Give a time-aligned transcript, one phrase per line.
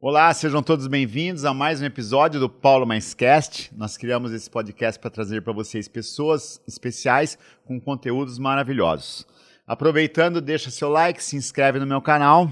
[0.00, 3.68] Olá, sejam todos bem-vindos a mais um episódio do Paulo Mais Cast.
[3.76, 9.26] Nós criamos esse podcast para trazer para vocês pessoas especiais com conteúdos maravilhosos.
[9.66, 12.48] Aproveitando, deixa seu like, se inscreve no meu canal.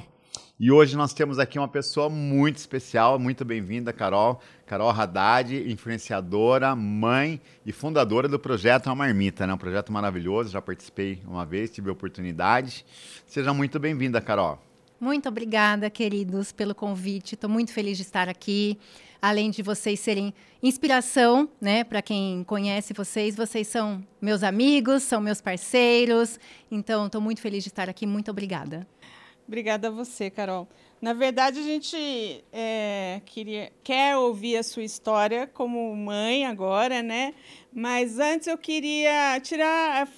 [0.58, 4.40] E hoje nós temos aqui uma pessoa muito especial, muito bem-vinda, Carol.
[4.66, 9.54] Carol Haddad, influenciadora, mãe e fundadora do projeto A Marmita, né?
[9.54, 12.84] Um projeto maravilhoso, já participei uma vez, tive a oportunidade.
[13.24, 14.65] Seja muito bem-vinda, Carol.
[14.98, 17.34] Muito obrigada, queridos, pelo convite.
[17.34, 18.78] Estou muito feliz de estar aqui.
[19.20, 20.32] Além de vocês serem
[20.62, 26.40] inspiração, né, para quem conhece vocês, vocês são meus amigos, são meus parceiros.
[26.70, 28.06] Então, estou muito feliz de estar aqui.
[28.06, 28.86] Muito obrigada.
[29.46, 30.66] Obrigada a você, Carol.
[31.00, 37.34] Na verdade, a gente é, queria, quer ouvir a sua história como mãe agora, né?
[37.72, 40.08] Mas antes eu queria tirar,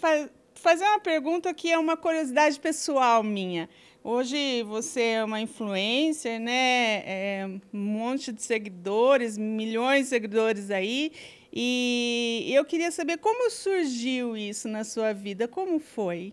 [0.55, 3.69] fazer uma pergunta que é uma curiosidade pessoal minha.
[4.03, 7.03] Hoje você é uma influencer, né?
[7.05, 11.13] É, um monte de seguidores, milhões de seguidores aí.
[11.53, 16.33] E eu queria saber como surgiu isso na sua vida, como foi?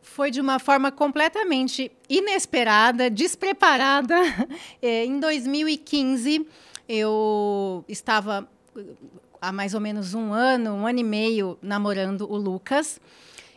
[0.00, 4.16] Foi de uma forma completamente inesperada, despreparada.
[4.80, 6.46] É, em 2015,
[6.88, 8.48] eu estava
[9.40, 13.00] há mais ou menos um ano, um ano e meio namorando o Lucas.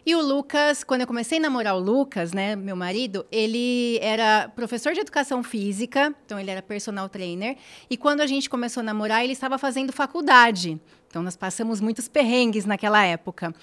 [0.08, 4.48] E o Lucas, quando eu comecei a namorar o Lucas, né, meu marido, ele era
[4.56, 7.58] professor de educação física, então ele era personal trainer.
[7.90, 10.80] E quando a gente começou a namorar, ele estava fazendo faculdade.
[11.08, 13.54] Então, nós passamos muitos perrengues naquela época.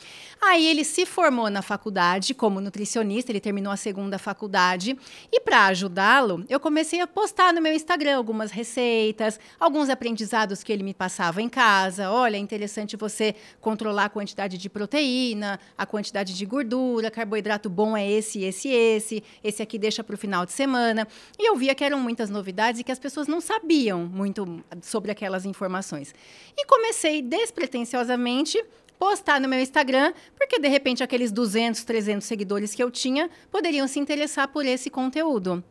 [0.40, 4.96] Aí, ele se formou na faculdade como nutricionista, ele terminou a segunda faculdade.
[5.30, 10.72] E, para ajudá-lo, eu comecei a postar no meu Instagram algumas receitas, alguns aprendizados que
[10.72, 12.10] ele me passava em casa.
[12.10, 17.96] Olha, é interessante você controlar a quantidade de proteína, a quantidade de gordura, carboidrato bom
[17.96, 21.06] é esse, esse, esse, esse aqui deixa para o final de semana.
[21.38, 25.10] E eu via que eram muitas novidades e que as pessoas não sabiam muito sobre
[25.10, 26.14] aquelas informações.
[26.56, 28.62] E comecei despretensiosamente
[28.98, 33.88] postar no meu Instagram, porque de repente aqueles 200, 300 seguidores que eu tinha poderiam
[33.88, 35.62] se interessar por esse conteúdo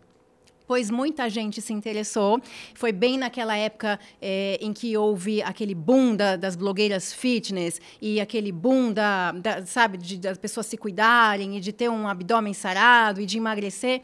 [0.68, 2.42] pois muita gente se interessou.
[2.74, 8.20] Foi bem naquela época é, em que houve aquele boom da, das blogueiras fitness e
[8.20, 12.54] aquele boom da, da sabe, de, das pessoas se cuidarem e de ter um abdômen
[12.54, 14.02] sarado e de emagrecer.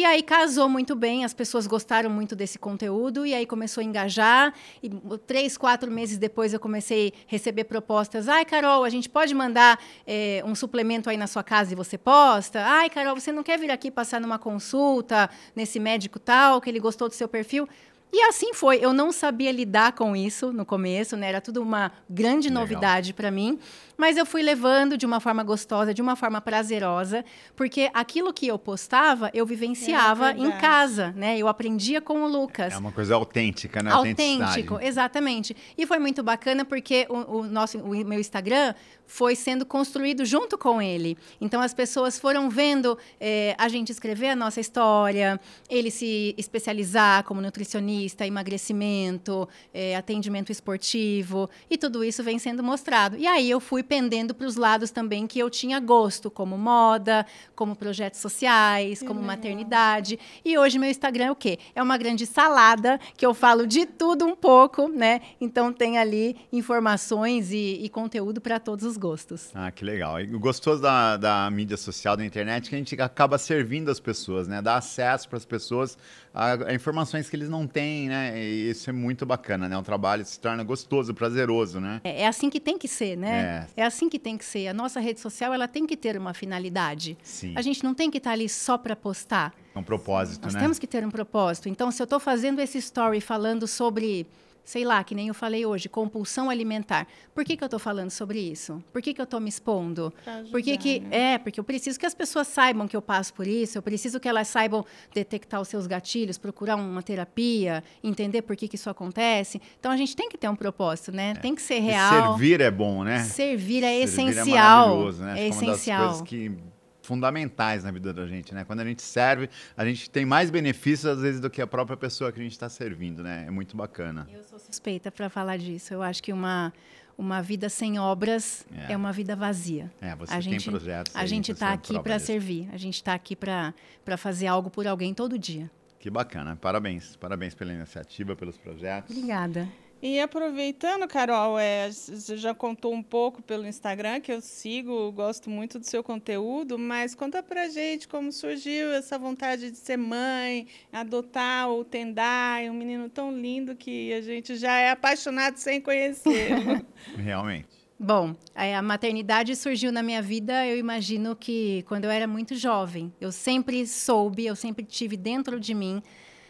[0.00, 3.84] E aí casou muito bem, as pessoas gostaram muito desse conteúdo e aí começou a
[3.84, 4.54] engajar.
[4.82, 4.88] E
[5.26, 8.26] três, quatro meses depois eu comecei a receber propostas.
[8.26, 11.98] Ai, Carol, a gente pode mandar é, um suplemento aí na sua casa e você
[11.98, 12.64] posta?
[12.64, 16.80] Ai, Carol, você não quer vir aqui passar numa consulta nesse médico tal, que ele
[16.80, 17.68] gostou do seu perfil?
[18.12, 18.78] E assim foi.
[18.82, 21.28] Eu não sabia lidar com isso no começo, né?
[21.28, 22.62] Era tudo uma grande Legal.
[22.62, 23.58] novidade para mim.
[24.00, 27.22] Mas eu fui levando de uma forma gostosa, de uma forma prazerosa,
[27.54, 31.36] porque aquilo que eu postava, eu vivenciava é em casa, né?
[31.36, 32.72] Eu aprendia com o Lucas.
[32.72, 33.90] É uma coisa autêntica, né?
[33.90, 35.54] Autêntico, exatamente.
[35.76, 38.74] E foi muito bacana porque o, o nosso, o meu Instagram
[39.10, 41.18] foi sendo construído junto com ele.
[41.40, 45.38] Então as pessoas foram vendo é, a gente escrever a nossa história,
[45.68, 53.16] ele se especializar como nutricionista, emagrecimento, é, atendimento esportivo e tudo isso vem sendo mostrado.
[53.16, 57.26] E aí eu fui pendendo para os lados também que eu tinha gosto, como moda,
[57.54, 60.18] como projetos sociais, como maternidade.
[60.44, 61.58] E hoje meu Instagram é o quê?
[61.74, 65.20] É uma grande salada que eu falo de tudo um pouco, né?
[65.40, 69.50] Então tem ali informações e, e conteúdo para todos os gostos.
[69.54, 70.20] Ah, que legal.
[70.20, 73.90] E o gostoso da, da mídia social, da internet, é que a gente acaba servindo
[73.90, 74.62] as pessoas, né?
[74.62, 75.98] Dá acesso para as pessoas
[76.32, 78.42] a, a, informações que eles não têm, né?
[78.42, 79.76] E isso é muito bacana, né?
[79.76, 82.00] O trabalho se torna gostoso, prazeroso, né?
[82.04, 83.66] É, é assim que tem que ser, né?
[83.76, 83.82] É.
[83.82, 83.84] é.
[83.84, 84.68] assim que tem que ser.
[84.68, 87.16] A nossa rede social, ela tem que ter uma finalidade.
[87.22, 87.54] Sim.
[87.56, 89.54] A gente não tem que estar ali só para postar.
[89.74, 90.60] É um propósito, Nós né?
[90.60, 91.68] Nós temos que ter um propósito.
[91.68, 94.26] Então, se eu estou fazendo esse story falando sobre
[94.64, 97.06] sei lá, que nem eu falei hoje, compulsão alimentar.
[97.34, 98.82] Por que, que eu estou falando sobre isso?
[98.92, 100.12] Por que, que eu estou me expondo?
[100.26, 101.34] Ajudar, por que, que né?
[101.34, 101.38] é?
[101.38, 103.78] Porque eu preciso que as pessoas saibam que eu passo por isso.
[103.78, 104.84] Eu preciso que elas saibam
[105.14, 109.60] detectar os seus gatilhos, procurar uma terapia, entender por que, que isso acontece.
[109.78, 111.34] Então a gente tem que ter um propósito, né?
[111.36, 111.40] É.
[111.40, 112.12] Tem que ser real.
[112.12, 113.24] E servir é bom, né?
[113.24, 115.08] Servir é Servir essencial.
[115.08, 115.40] É, né?
[115.40, 115.98] é essencial.
[115.98, 116.70] É uma das coisas que
[117.02, 118.64] fundamentais na vida da gente, né?
[118.64, 121.96] Quando a gente serve, a gente tem mais benefícios às vezes do que a própria
[121.96, 123.44] pessoa que a gente está servindo, né?
[123.46, 124.28] É muito bacana.
[124.32, 125.94] Eu sou suspeita para falar disso.
[125.94, 126.72] Eu acho que uma
[127.20, 129.92] uma vida sem obras é, é uma vida vazia.
[130.00, 131.14] É, você a tem gente, projetos.
[131.14, 132.68] A gente está aqui para servir.
[132.72, 133.74] A gente está aqui para
[134.16, 135.70] fazer algo por alguém todo dia.
[135.98, 136.56] Que bacana.
[136.56, 137.16] Parabéns.
[137.16, 139.14] Parabéns pela iniciativa, pelos projetos.
[139.14, 139.68] Obrigada.
[140.02, 145.50] E aproveitando, Carol, é, você já contou um pouco pelo Instagram, que eu sigo, gosto
[145.50, 150.66] muito do seu conteúdo, mas conta pra gente como surgiu essa vontade de ser mãe,
[150.90, 156.48] adotar o Tendai, um menino tão lindo que a gente já é apaixonado sem conhecer.
[157.14, 157.68] Realmente.
[157.98, 163.12] Bom, a maternidade surgiu na minha vida, eu imagino que quando eu era muito jovem.
[163.20, 166.02] Eu sempre soube, eu sempre tive dentro de mim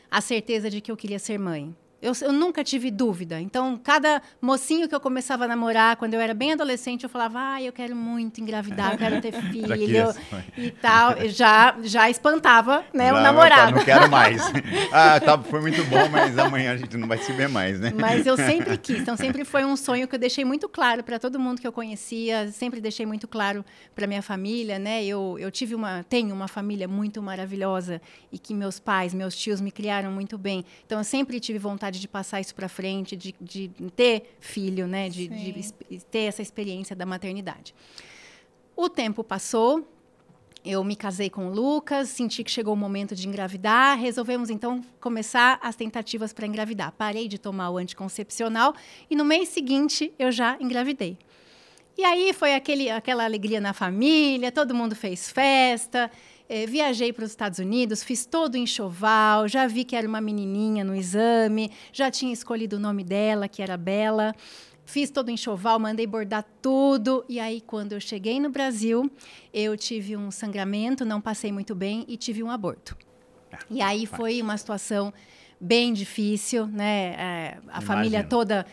[0.09, 1.75] a certeza de que eu queria ser mãe.
[2.03, 3.39] Eu, eu, nunca tive dúvida.
[3.39, 7.39] Então, cada mocinho que eu começava a namorar, quando eu era bem adolescente, eu falava,
[7.39, 10.15] ah, eu quero muito engravidar, eu quero ter filho
[10.57, 11.29] e tal.
[11.29, 13.77] Já, já espantava né, o namorado.
[13.77, 14.41] Não quero mais.
[14.93, 17.93] ah, tá, foi muito bom, mas amanhã a gente não vai se ver mais, né?
[17.95, 19.01] Mas eu sempre quis.
[19.01, 21.73] Então, sempre foi um sonho que eu deixei muito claro para todo mundo que eu
[21.73, 22.51] conhecia.
[22.51, 23.63] Sempre deixei muito claro
[23.95, 25.05] para minha família, né?
[25.05, 28.01] Eu, eu tive uma, tenho uma família muito maravilhosa
[28.33, 30.65] e que meus pais, meus tios me criaram muito bem.
[30.87, 34.87] Então, eu sempre tive vontade vontade de passar isso para frente, de, de, ter filho,
[34.87, 35.09] né?
[35.09, 37.75] De, de, ter essa experiência da maternidade.
[38.77, 39.87] O tempo passou,
[40.65, 44.83] eu me casei com o Lucas, senti que chegou o momento de engravidar, resolvemos então
[45.01, 46.93] começar as tentativas para engravidar.
[46.93, 48.75] Parei de tomar o anticoncepcional
[49.11, 51.19] e no mês seguinte eu já engravidei.
[51.99, 56.11] E aí foi aquele, aquela alegria na família, todo mundo fez festa.
[56.53, 60.21] É, viajei para os Estados Unidos, fiz todo o enxoval, já vi que era uma
[60.21, 64.35] menininha no exame, já tinha escolhido o nome dela, que era Bela.
[64.85, 67.25] Fiz todo o enxoval, mandei bordar tudo.
[67.29, 69.09] E aí, quando eu cheguei no Brasil,
[69.55, 72.97] eu tive um sangramento, não passei muito bem e tive um aborto.
[73.71, 75.15] E aí foi uma situação
[75.61, 77.15] bem difícil, né?
[77.17, 78.67] É, a família toda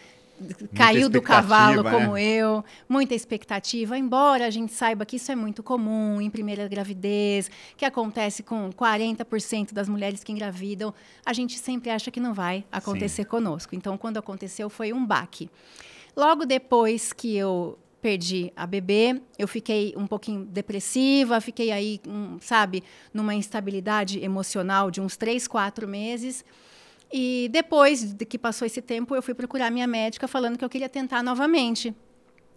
[0.76, 1.92] caiu do cavalo né?
[1.92, 6.68] como eu, muita expectativa, embora a gente saiba que isso é muito comum em primeira
[6.68, 10.94] gravidez, que acontece com 40% das mulheres que engravidam,
[11.26, 13.30] a gente sempre acha que não vai acontecer Sim.
[13.30, 13.76] conosco.
[13.76, 15.50] Então, quando aconteceu, foi um baque.
[16.16, 22.40] Logo depois que eu perdi a bebê, eu fiquei um pouquinho depressiva, fiquei aí, um,
[22.40, 22.84] sabe,
[23.14, 26.46] numa instabilidade emocional de uns três, quatro meses.
[27.12, 30.70] E depois de que passou esse tempo, eu fui procurar minha médica falando que eu
[30.70, 31.94] queria tentar novamente.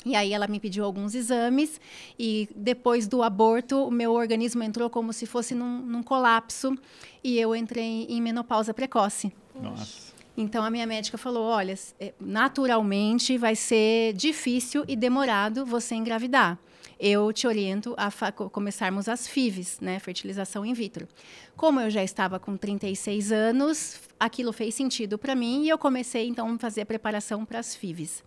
[0.05, 1.79] E aí ela me pediu alguns exames
[2.19, 6.75] e depois do aborto o meu organismo entrou como se fosse num, num colapso
[7.23, 9.31] e eu entrei em menopausa precoce.
[9.55, 10.11] Nossa.
[10.37, 16.58] Então a minha médica falou, olha, é, naturalmente vai ser difícil e demorado você engravidar
[17.00, 18.11] eu te oriento a
[18.50, 21.08] começarmos as FIVs, né, fertilização in vitro.
[21.56, 26.29] Como eu já estava com 36 anos, aquilo fez sentido para mim e eu comecei
[26.29, 28.23] então a fazer a preparação para as FIVs.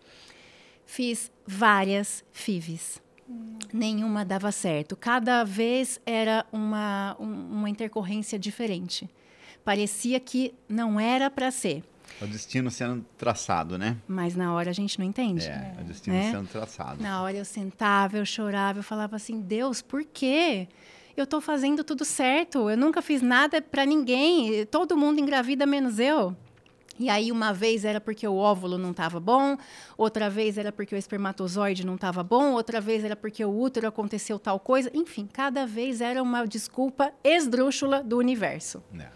[0.86, 3.02] Fiz várias FIVs.
[3.30, 3.60] Hum.
[3.72, 4.96] Nenhuma dava certo.
[4.96, 9.08] Cada vez era uma, um, uma intercorrência diferente.
[9.64, 11.84] Parecia que não era para ser.
[12.22, 13.98] O destino sendo traçado, né?
[14.08, 15.46] Mas na hora a gente não entende.
[15.46, 16.32] É, o destino né?
[16.32, 17.02] sendo traçado.
[17.02, 20.68] Na hora eu sentava, eu chorava, eu falava assim: Deus, por quê?
[21.16, 26.00] Eu estou fazendo tudo certo, eu nunca fiz nada para ninguém, todo mundo engravida menos
[26.00, 26.36] eu.
[27.00, 29.58] E aí, uma vez era porque o óvulo não estava bom,
[29.98, 33.88] outra vez era porque o espermatozoide não estava bom, outra vez era porque o útero
[33.88, 34.92] aconteceu tal coisa.
[34.94, 38.84] Enfim, cada vez era uma desculpa esdrúxula do universo.
[39.00, 39.08] É.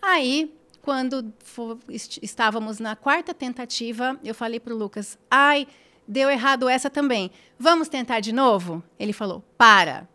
[0.00, 5.66] Aí, quando for, estávamos na quarta tentativa, eu falei para o Lucas: ai,
[6.06, 7.30] deu errado essa também.
[7.56, 8.82] Vamos tentar de novo?
[8.98, 10.08] Ele falou: para,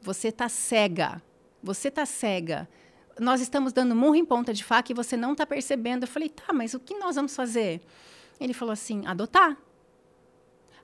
[0.00, 1.22] você está cega.
[1.62, 2.68] Você está cega.
[3.20, 6.04] Nós estamos dando murro em ponta de faca e você não está percebendo.
[6.04, 7.82] Eu falei: tá, mas o que nós vamos fazer?
[8.40, 9.56] Ele falou assim: adotar.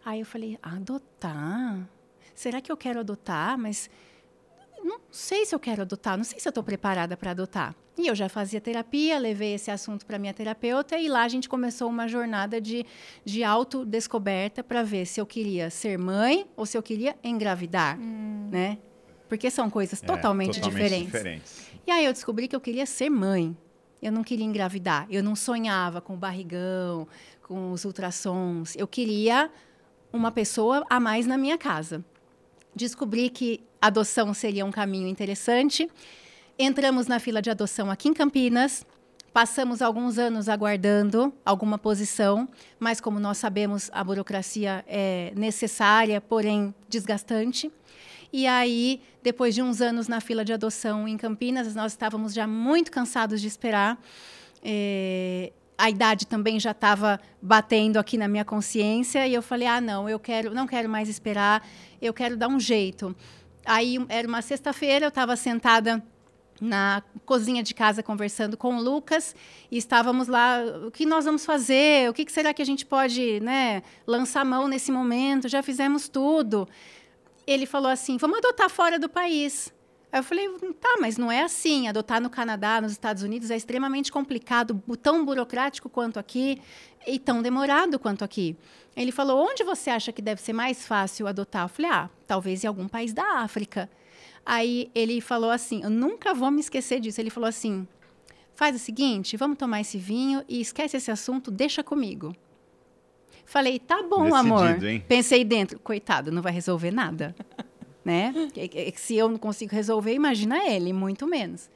[0.04, 1.88] Aí eu falei: adotar?
[2.34, 3.58] Será que eu quero adotar?
[3.58, 3.88] Mas
[4.90, 7.76] não sei se eu quero adotar, não sei se eu estou preparada para adotar.
[7.96, 11.48] E eu já fazia terapia, levei esse assunto para minha terapeuta e lá a gente
[11.48, 12.84] começou uma jornada de,
[13.24, 18.48] de autodescoberta para ver se eu queria ser mãe ou se eu queria engravidar, hum.
[18.50, 18.78] né?
[19.28, 21.12] Porque são coisas totalmente, é, totalmente diferentes.
[21.12, 21.70] diferentes.
[21.86, 23.56] E aí eu descobri que eu queria ser mãe.
[24.02, 25.06] Eu não queria engravidar.
[25.08, 27.06] Eu não sonhava com o barrigão,
[27.42, 28.74] com os ultrassons.
[28.76, 29.50] Eu queria
[30.12, 32.04] uma pessoa a mais na minha casa.
[32.74, 35.90] Descobri que adoção seria um caminho interessante.
[36.58, 38.84] Entramos na fila de adoção aqui em Campinas.
[39.32, 46.74] Passamos alguns anos aguardando alguma posição, mas como nós sabemos, a burocracia é necessária, porém
[46.88, 47.70] desgastante.
[48.32, 52.46] E aí, depois de uns anos na fila de adoção em Campinas, nós estávamos já
[52.46, 53.98] muito cansados de esperar.
[54.62, 59.80] É, a idade também já estava batendo aqui na minha consciência e eu falei: "Ah,
[59.80, 61.66] não, eu quero, não quero mais esperar,
[62.02, 63.16] eu quero dar um jeito".
[63.64, 66.02] Aí era uma sexta-feira, eu estava sentada
[66.60, 69.34] na cozinha de casa conversando com o Lucas
[69.70, 72.10] e estávamos lá, o que nós vamos fazer?
[72.10, 75.48] O que será que a gente pode, né, lançar mão nesse momento?
[75.48, 76.68] Já fizemos tudo.
[77.46, 79.72] Ele falou assim: "Vamos adotar fora do país".
[80.12, 80.48] Aí eu falei:
[80.80, 81.88] "Tá, mas não é assim.
[81.88, 86.60] Adotar no Canadá, nos Estados Unidos é extremamente complicado, tão burocrático quanto aqui
[87.06, 88.56] e tão demorado quanto aqui".
[89.00, 91.64] Ele falou: "Onde você acha que deve ser mais fácil adotar?".
[91.64, 93.88] Eu falei: "Ah, talvez em algum país da África".
[94.44, 97.20] Aí ele falou assim: Eu nunca vou me esquecer disso.
[97.20, 97.86] Ele falou assim:
[98.60, 102.34] Faz o seguinte, vamos tomar esse vinho e esquece esse assunto, deixa comigo.
[103.46, 104.84] Falei, tá bom, Decidido, amor.
[104.84, 105.04] Hein?
[105.08, 107.34] Pensei dentro, coitado, não vai resolver nada.
[108.04, 108.34] né?
[108.96, 111.70] Se eu não consigo resolver, imagina ele, muito menos.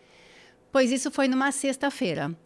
[0.71, 2.37] Pois isso foi numa sexta-feira.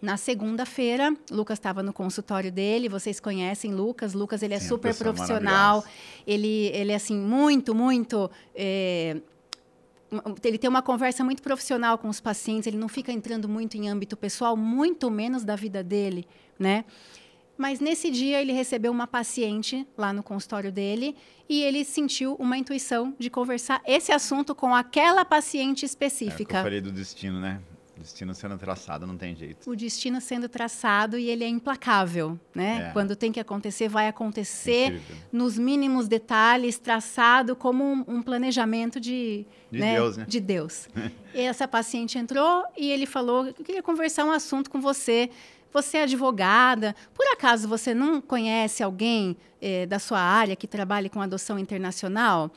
[0.00, 2.88] Na segunda-feira, Lucas estava no consultório dele.
[2.88, 4.14] Vocês conhecem Lucas?
[4.14, 5.84] Lucas ele é Sim, super profissional.
[6.26, 9.20] Ele, ele é assim muito, muito é,
[10.42, 13.88] ele tem uma conversa muito profissional com os pacientes, ele não fica entrando muito em
[13.88, 16.26] âmbito pessoal, muito menos da vida dele,
[16.58, 16.84] né?
[17.56, 21.14] Mas nesse dia ele recebeu uma paciente lá no consultório dele
[21.48, 26.56] e ele sentiu uma intuição de conversar esse assunto com aquela paciente específica.
[26.56, 27.60] É, eu falei do destino, né?
[28.00, 29.70] Destino sendo traçado, não tem jeito.
[29.70, 32.88] O destino sendo traçado e ele é implacável, né?
[32.88, 32.92] É.
[32.92, 35.16] Quando tem que acontecer, vai acontecer Incrível.
[35.32, 39.94] nos mínimos detalhes, traçado como um, um planejamento de, de né?
[39.94, 40.24] Deus, né?
[40.26, 40.88] De Deus.
[41.34, 45.30] e essa paciente entrou e ele falou: Eu queria conversar um assunto com você.
[45.72, 46.96] Você é advogada.
[47.14, 52.50] Por acaso você não conhece alguém eh, da sua área que trabalhe com adoção internacional?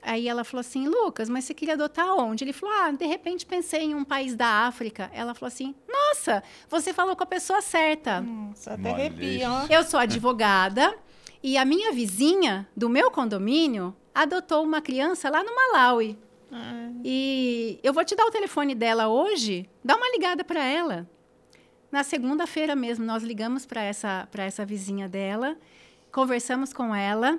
[0.00, 2.44] Aí ela falou assim, Lucas, mas você queria adotar onde?
[2.44, 5.10] Ele falou, ah, de repente pensei em um país da África.
[5.12, 8.20] Ela falou assim, nossa, você falou com a pessoa certa.
[8.20, 9.66] Hum, só até arrepia, ó.
[9.68, 10.96] Eu sou advogada
[11.42, 16.18] e a minha vizinha do meu condomínio adotou uma criança lá no Malawi.
[16.50, 16.90] Ah.
[17.04, 21.08] E eu vou te dar o telefone dela hoje, dá uma ligada para ela.
[21.90, 25.56] Na segunda-feira mesmo, nós ligamos para essa, essa vizinha dela,
[26.12, 27.38] conversamos com ela.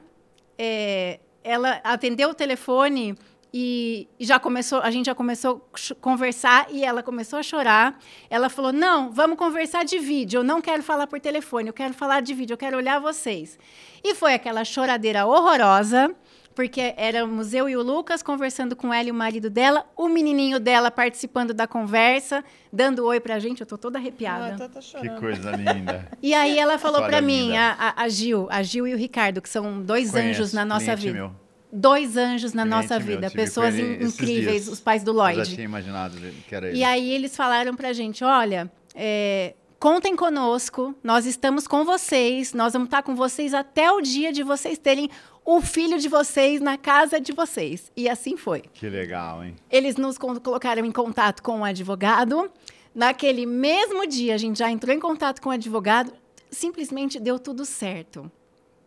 [0.57, 3.15] É, ela atendeu o telefone
[3.53, 8.00] e já começou, a gente já começou a conversar e ela começou a chorar.
[8.29, 10.39] Ela falou: "Não, vamos conversar de vídeo.
[10.39, 13.58] Eu não quero falar por telefone, eu quero falar de vídeo, eu quero olhar vocês".
[14.03, 16.15] E foi aquela choradeira horrorosa,
[16.59, 20.59] porque éramos eu e o Lucas conversando com ela e o marido dela, o menininho
[20.59, 23.61] dela participando da conversa, dando oi pra gente.
[23.61, 24.65] Eu tô toda arrepiada.
[24.65, 26.05] Ah, tô, tô que coisa linda.
[26.21, 29.47] E aí ela falou para mim, a, a, Gil, a Gil e o Ricardo, que
[29.47, 31.13] são dois Conheço, anjos na nossa vida.
[31.13, 31.31] Meu
[31.71, 35.39] dois anjos na cliente nossa vida, pessoas incríveis, os pais do Lloyd.
[35.39, 36.79] Eu já tinha imaginado que era ele.
[36.79, 42.73] E aí eles falaram pra gente, olha, é, contem conosco, nós estamos com vocês, nós
[42.73, 45.09] vamos estar com vocês até o dia de vocês terem
[45.51, 47.91] o filho de vocês na casa de vocês.
[47.98, 48.62] E assim foi.
[48.72, 49.56] Que legal, hein?
[49.72, 52.51] Eles nos colocaram em contato com o advogado.
[52.94, 56.13] Naquele mesmo dia, a gente já entrou em contato com o advogado,
[56.51, 58.32] simplesmente deu tudo certo.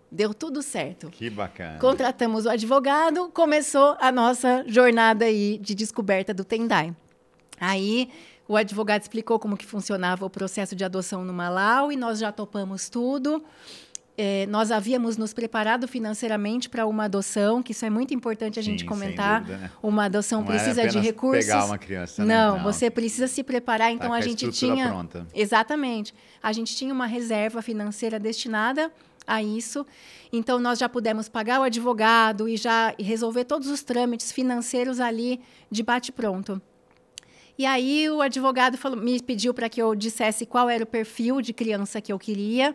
[0.08, 1.10] Deu tudo certo.
[1.10, 1.80] Que bacana.
[1.80, 6.94] Contratamos o advogado, começou a nossa jornada aí de descoberta do Tendai.
[7.58, 8.08] Aí
[8.46, 12.30] o advogado explicou como que funcionava o processo de adoção no Malau e nós já
[12.30, 13.42] topamos tudo.
[14.16, 18.62] É, nós havíamos nos preparado financeiramente para uma adoção, que isso é muito importante a
[18.62, 19.40] Sim, gente comentar.
[19.40, 19.70] Dúvida, né?
[19.82, 21.46] Uma adoção Não precisa de recursos.
[21.46, 22.34] Pegar uma criança, né?
[22.34, 23.90] Não, Não, você precisa se preparar.
[23.90, 24.88] Então tá a gente tinha.
[24.88, 25.26] Pronta.
[25.34, 26.14] Exatamente.
[26.42, 28.92] A gente tinha uma reserva financeira destinada
[29.26, 29.86] a isso.
[30.32, 35.40] Então, nós já pudemos pagar o advogado e já resolver todos os trâmites financeiros ali
[35.70, 36.60] de bate-pronto.
[37.58, 41.40] E aí o advogado falou, me pediu para que eu dissesse qual era o perfil
[41.40, 42.74] de criança que eu queria.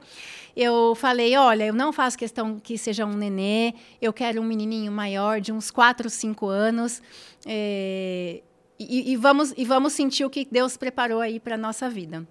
[0.55, 4.91] Eu falei, olha, eu não faço questão que seja um nenê, eu quero um menininho
[4.91, 7.01] maior, de uns 4, 5 anos.
[7.45, 8.41] É,
[8.79, 12.27] e, e, vamos, e vamos sentir o que Deus preparou aí para a nossa vida.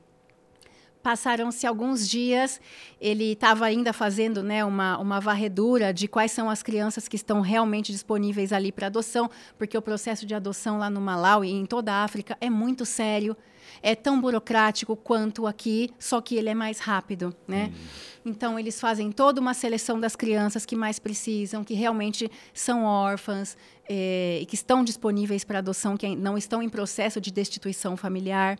[1.07, 2.61] Passaram-se alguns dias,
[3.01, 7.41] ele estava ainda fazendo né, uma, uma varredura de quais são as crianças que estão
[7.41, 11.65] realmente disponíveis ali para adoção, porque o processo de adoção lá no Malau e em
[11.65, 13.37] toda a África é muito sério,
[13.81, 17.33] é tão burocrático quanto aqui, só que ele é mais rápido.
[17.47, 17.71] Né?
[17.73, 18.31] Hum.
[18.31, 23.57] Então, eles fazem toda uma seleção das crianças que mais precisam, que realmente são órfãs
[23.89, 28.59] é, e que estão disponíveis para adoção, que não estão em processo de destituição familiar.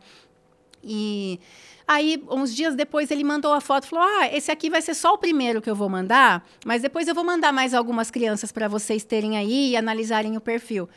[0.89, 1.41] E
[1.89, 5.15] Aí, uns dias depois, ele mandou a foto, falou: Ah, esse aqui vai ser só
[5.15, 8.67] o primeiro que eu vou mandar, mas depois eu vou mandar mais algumas crianças para
[8.67, 10.89] vocês terem aí e analisarem o perfil.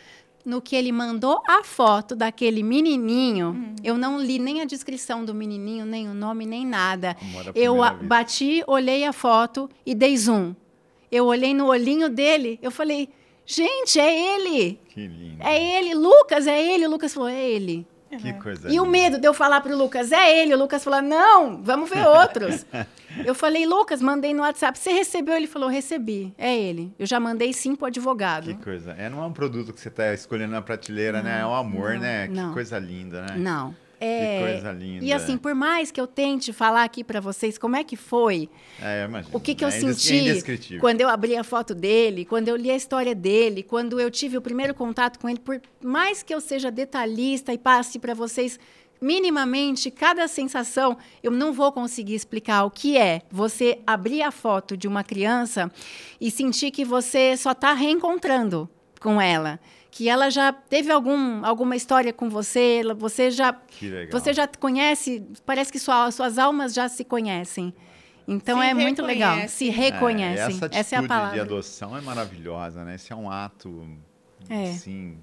[0.44, 3.76] No que ele mandou a foto daquele menininho, hum.
[3.84, 7.16] eu não li nem a descrição do menininho, nem o nome, nem nada.
[7.54, 10.56] Eu bati, olhei a foto e dei zoom.
[11.12, 13.10] Eu olhei no olhinho dele, eu falei,
[13.52, 14.80] Gente, é ele!
[14.90, 15.42] Que lindo.
[15.42, 16.86] É ele, Lucas, é ele.
[16.86, 17.88] O Lucas falou, é ele.
[18.18, 18.92] Que coisa E o linda.
[18.92, 20.54] medo de eu falar pro Lucas, é ele.
[20.54, 22.66] O Lucas falou, não, vamos ver outros.
[23.26, 24.78] eu falei, Lucas, mandei no WhatsApp.
[24.78, 25.36] Você recebeu?
[25.36, 26.34] Ele falou, recebi.
[26.38, 26.92] É ele.
[26.98, 28.46] Eu já mandei sim pro advogado.
[28.46, 28.92] Que coisa.
[28.94, 31.42] É, não é um produto que você está escolhendo na prateleira, né?
[31.42, 32.28] É um amor, não, né?
[32.28, 32.48] não.
[32.50, 33.36] Que coisa linda, né?
[33.38, 33.76] Não.
[34.00, 35.04] É, coisa linda.
[35.04, 38.50] E assim, por mais que eu tente falar aqui pra vocês como é que foi,
[38.82, 39.36] É, imagina.
[39.36, 42.72] o que, que eu é senti quando eu abri a foto dele, quando eu li
[42.72, 46.40] a história dele, quando eu tive o primeiro contato com ele, por mais que eu
[46.40, 48.60] seja detalhista e passe para vocês
[49.02, 54.76] minimamente cada sensação, eu não vou conseguir explicar o que é você abrir a foto
[54.76, 55.72] de uma criança
[56.20, 59.60] e sentir que você só está reencontrando com ela.
[59.92, 64.20] Que ela já teve algum, alguma história com você, você já Que legal.
[64.20, 67.74] você já conhece, parece que sua- suas almas já se conhecem.
[68.28, 69.48] Então Se é muito legal.
[69.48, 70.38] Se reconhecem.
[70.38, 71.42] É, essa atitude Essa é a de palavra.
[71.42, 72.94] adoção é maravilhosa, né?
[72.96, 73.88] Esse é um ato,
[74.48, 74.70] É.
[74.70, 75.18] assim,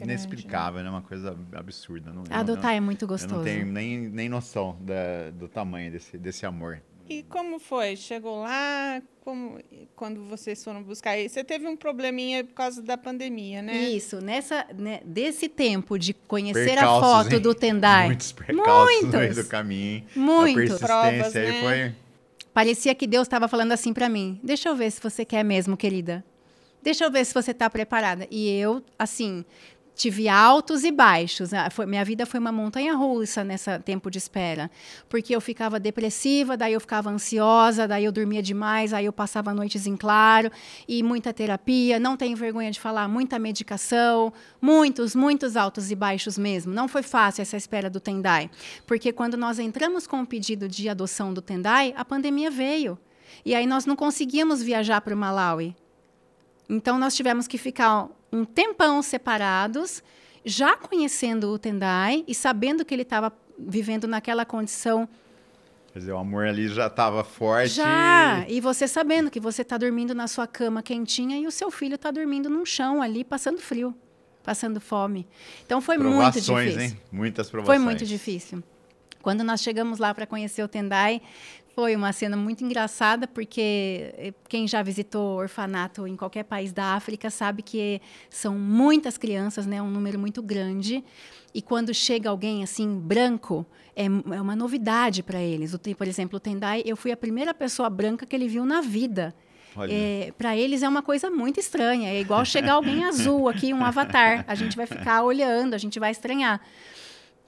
[0.00, 0.88] inexplicável, né?
[0.88, 2.10] Uma coisa absurda.
[2.12, 3.34] Não, eu não- Adotar é muito Eu gostoso.
[3.36, 6.80] não tenho nem, nem noção da- do tamanho desse, desse amor.
[7.08, 7.96] E como foi?
[7.96, 9.58] Chegou lá, como,
[9.94, 11.16] quando vocês foram buscar?
[11.18, 13.76] Você teve um probleminha por causa da pandemia, né?
[13.76, 17.40] Isso, nessa, né, desse tempo de conhecer Percalços, a foto hein?
[17.40, 18.06] do Tendai.
[18.06, 19.44] Muitos percalços no meio Muitos.
[19.44, 19.96] do caminho.
[19.96, 20.06] hein?
[20.16, 20.54] Muitos.
[20.54, 21.60] persistência Provas, aí né?
[21.62, 22.06] foi...
[22.52, 25.76] Parecia que Deus estava falando assim para mim: Deixa eu ver se você quer mesmo,
[25.76, 26.24] querida.
[26.82, 28.26] Deixa eu ver se você está preparada.
[28.30, 29.44] E eu, assim,
[29.96, 31.54] tive altos e baixos.
[31.54, 34.70] Ah, foi- minha vida foi uma montanha russa nessa tempo de espera.
[35.08, 39.54] Porque eu ficava depressiva, daí eu ficava ansiosa, daí eu dormia demais, aí eu passava
[39.54, 40.50] noites em claro,
[40.86, 46.36] e muita terapia, não tenho vergonha de falar, muita medicação, muitos, muitos altos e baixos
[46.36, 46.74] mesmo.
[46.74, 48.50] Não foi fácil essa espera do Tendai.
[48.86, 52.98] Porque quando nós entramos com o pedido de adoção do Tendai, a pandemia veio.
[53.44, 55.74] E aí nós não conseguíamos viajar para o Malawi.
[56.68, 60.02] Então nós tivemos que ficar um tempão separados,
[60.44, 65.08] já conhecendo o Tendai e sabendo que ele estava vivendo naquela condição
[65.92, 67.70] Quer dizer, o amor ali já estava forte.
[67.76, 68.44] já.
[68.48, 71.94] E você sabendo que você está dormindo na sua cama quentinha e o seu filho
[71.94, 73.94] está dormindo num chão ali, passando frio,
[74.44, 75.26] passando fome.
[75.64, 76.80] Então foi muito Provações, difícil.
[76.96, 77.00] hein?
[77.10, 77.82] Muitas Foi provações.
[77.82, 78.62] muito difícil.
[79.22, 81.22] Quando nós chegamos lá para conhecer o Tendai,
[81.76, 86.94] foi uma cena muito engraçada, porque eh, quem já visitou orfanato em qualquer país da
[86.94, 91.04] África sabe que são muitas crianças, né, um número muito grande.
[91.54, 95.74] E quando chega alguém assim branco, é, é uma novidade para eles.
[95.74, 98.80] O, por exemplo, o Tendai, eu fui a primeira pessoa branca que ele viu na
[98.80, 99.34] vida.
[99.78, 99.92] Olha.
[100.38, 102.08] para eles é uma coisa muito estranha.
[102.08, 104.42] É igual chegar alguém azul aqui, um avatar.
[104.48, 106.58] A gente vai ficar olhando, a gente vai estranhar.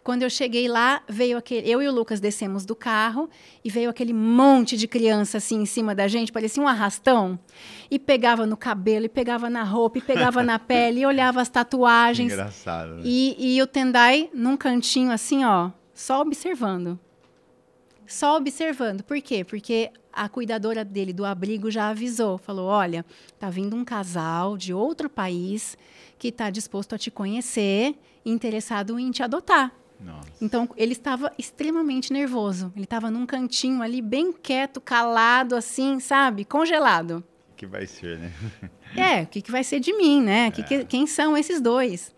[0.08, 1.70] Quando eu cheguei lá, veio aquele.
[1.70, 3.28] Eu e o Lucas descemos do carro
[3.62, 7.38] e veio aquele monte de criança assim em cima da gente, parecia um arrastão.
[7.90, 11.50] E pegava no cabelo, e pegava na roupa, e pegava na pele, e olhava as
[11.50, 12.32] tatuagens.
[12.32, 12.94] Engraçado.
[12.94, 13.02] Né?
[13.04, 16.98] E, e o Tendai num cantinho assim, ó, só observando.
[18.06, 19.02] Só observando.
[19.02, 19.44] Por quê?
[19.44, 23.04] Porque a cuidadora dele do abrigo já avisou, falou: "Olha,
[23.38, 25.76] tá vindo um casal de outro país
[26.18, 27.94] que está disposto a te conhecer
[28.24, 29.77] interessado em te adotar".
[30.00, 30.28] Nossa.
[30.40, 32.72] Então, ele estava extremamente nervoso.
[32.76, 36.44] Ele estava num cantinho ali, bem quieto, calado, assim, sabe?
[36.44, 37.24] Congelado.
[37.52, 38.32] O que vai ser, né?
[38.96, 40.50] É, o que, que vai ser de mim, né?
[40.50, 42.14] Que que- quem são esses dois?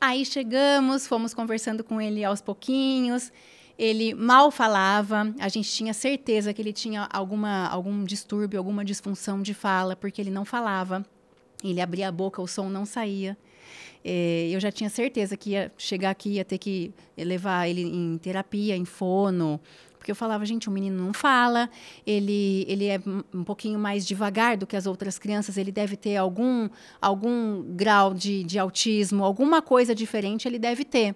[0.00, 3.32] Aí chegamos, fomos conversando com ele aos pouquinhos.
[3.76, 9.42] Ele mal falava, a gente tinha certeza que ele tinha alguma, algum distúrbio, alguma disfunção
[9.42, 11.04] de fala, porque ele não falava.
[11.62, 13.36] Ele abria a boca, o som não saía.
[14.04, 18.18] Eh, eu já tinha certeza que ia chegar aqui, ia ter que levar ele em
[18.18, 19.58] terapia, em fono,
[19.98, 21.70] porque eu falava, gente, o menino não fala,
[22.06, 23.00] ele, ele é
[23.32, 26.68] um- pouquinho mais devagar do que as outras crianças, ele deve ter algum,
[27.00, 31.14] algum grau de, de autismo, alguma coisa diferente ele deve ter.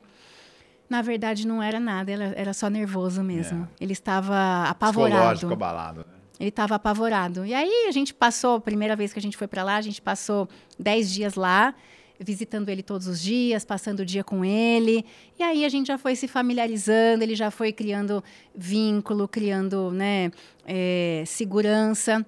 [0.88, 3.68] Na verdade, não era nada, era, era só nervoso mesmo.
[3.78, 5.18] Ele estava apavorado.
[5.52, 5.98] Abalado.
[5.98, 6.04] né?
[6.40, 7.44] Ele estava apavorado.
[7.44, 9.82] E aí a gente passou, a primeira vez que a gente foi para lá, a
[9.82, 10.48] gente passou
[10.78, 11.74] dez dias lá,
[12.18, 15.04] visitando ele todos os dias, passando o dia com ele.
[15.38, 18.22] E aí a gente já foi se familiarizando, ele já foi criando
[18.54, 20.30] vínculo, criando né,
[20.66, 22.24] eh, segurança.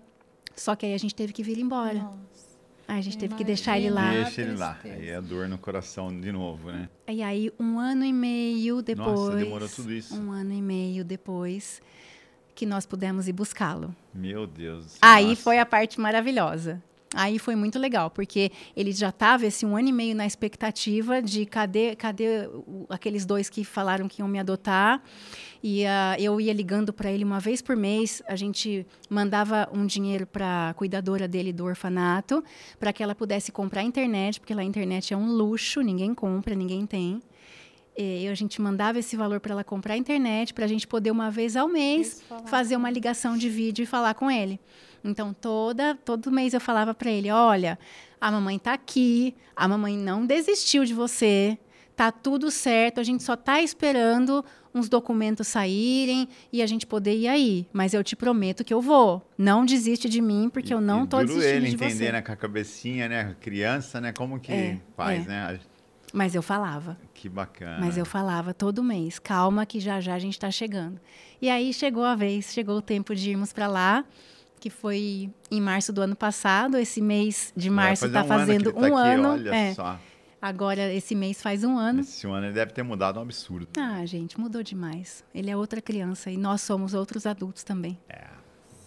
[0.54, 1.94] Só que aí a gente teve que vir embora.
[1.94, 2.30] Nossa.
[2.86, 4.10] Aí a gente teve que deixar ele lá.
[4.10, 4.76] Deixa ele lá.
[4.82, 6.88] Aí é dor no coração de novo, né?
[7.06, 9.08] E aí, um ano e meio depois.
[9.08, 10.20] Nossa, demorou tudo isso.
[10.20, 11.80] Um ano e meio depois
[12.52, 13.94] que nós pudemos ir buscá-lo.
[14.12, 14.98] Meu Deus.
[15.00, 15.40] Aí Nossa.
[15.40, 16.82] foi a parte maravilhosa.
[17.12, 21.20] Aí foi muito legal, porque ele já estava esse um ano e meio na expectativa
[21.20, 22.48] de cadê, cadê
[22.88, 25.02] aqueles dois que falaram que iam me adotar.
[25.60, 28.22] E uh, eu ia ligando para ele uma vez por mês.
[28.28, 32.44] A gente mandava um dinheiro para a cuidadora dele do orfanato,
[32.78, 36.54] para que ela pudesse comprar internet, porque lá a internet é um luxo, ninguém compra,
[36.54, 37.20] ninguém tem.
[37.98, 41.10] E a gente mandava esse valor para ela comprar a internet, para a gente poder,
[41.10, 44.60] uma vez ao mês, fazer uma ligação de vídeo e falar com ele.
[45.02, 47.78] Então, toda, todo mês eu falava para ele: olha,
[48.20, 51.58] a mamãe está aqui, a mamãe não desistiu de você,
[51.96, 57.16] tá tudo certo, a gente só está esperando uns documentos saírem e a gente poder
[57.16, 57.66] ir aí.
[57.72, 59.22] Mas eu te prometo que eu vou.
[59.36, 62.12] Não desiste de mim, porque e, eu não tô desistindo ele de entender, você.
[62.12, 65.28] né, com a cabecinha, né, criança, né, como que é, faz, é.
[65.28, 65.60] né?
[66.12, 66.98] Mas eu falava.
[67.14, 67.78] Que bacana.
[67.80, 71.00] Mas eu falava todo mês, calma que já já a gente está chegando.
[71.40, 74.04] E aí chegou a vez, chegou o tempo de irmos para lá,
[74.60, 76.76] que foi em março do ano passado.
[76.76, 79.28] Esse mês de março está um fazendo ano tá um aqui, ano.
[79.30, 79.74] Olha é.
[79.74, 79.98] só.
[80.40, 82.00] Agora, esse mês faz um ano.
[82.00, 83.68] Esse ano ele deve ter mudado um absurdo.
[83.78, 85.24] Ah, gente, mudou demais.
[85.34, 87.98] Ele é outra criança e nós somos outros adultos também.
[88.08, 88.24] É.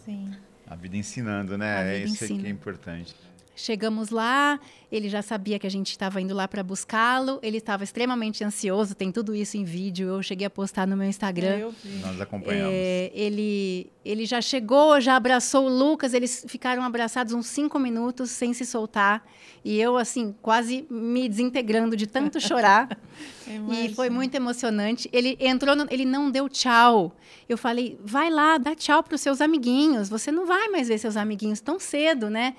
[0.06, 0.32] Sim.
[0.66, 1.78] A vida ensinando, né?
[1.78, 2.42] A vida é isso ensina.
[2.42, 3.16] que é importante.
[3.56, 4.60] Chegamos lá,
[4.92, 8.96] ele já sabia que a gente estava indo lá para buscá-lo, ele estava extremamente ansioso,
[8.96, 11.58] tem tudo isso em vídeo, eu cheguei a postar no meu Instagram.
[11.58, 12.00] Eu vi.
[12.00, 12.74] Nós acompanhamos.
[12.74, 18.32] É, ele, ele já chegou, já abraçou o Lucas, eles ficaram abraçados uns cinco minutos
[18.32, 19.24] sem se soltar.
[19.64, 22.90] E eu, assim, quase me desintegrando de tanto chorar.
[23.72, 25.08] e foi muito emocionante.
[25.14, 27.16] Ele entrou, no, ele não deu tchau.
[27.48, 30.10] Eu falei, vai lá, dá tchau para os seus amiguinhos.
[30.10, 32.56] Você não vai mais ver seus amiguinhos tão cedo, né?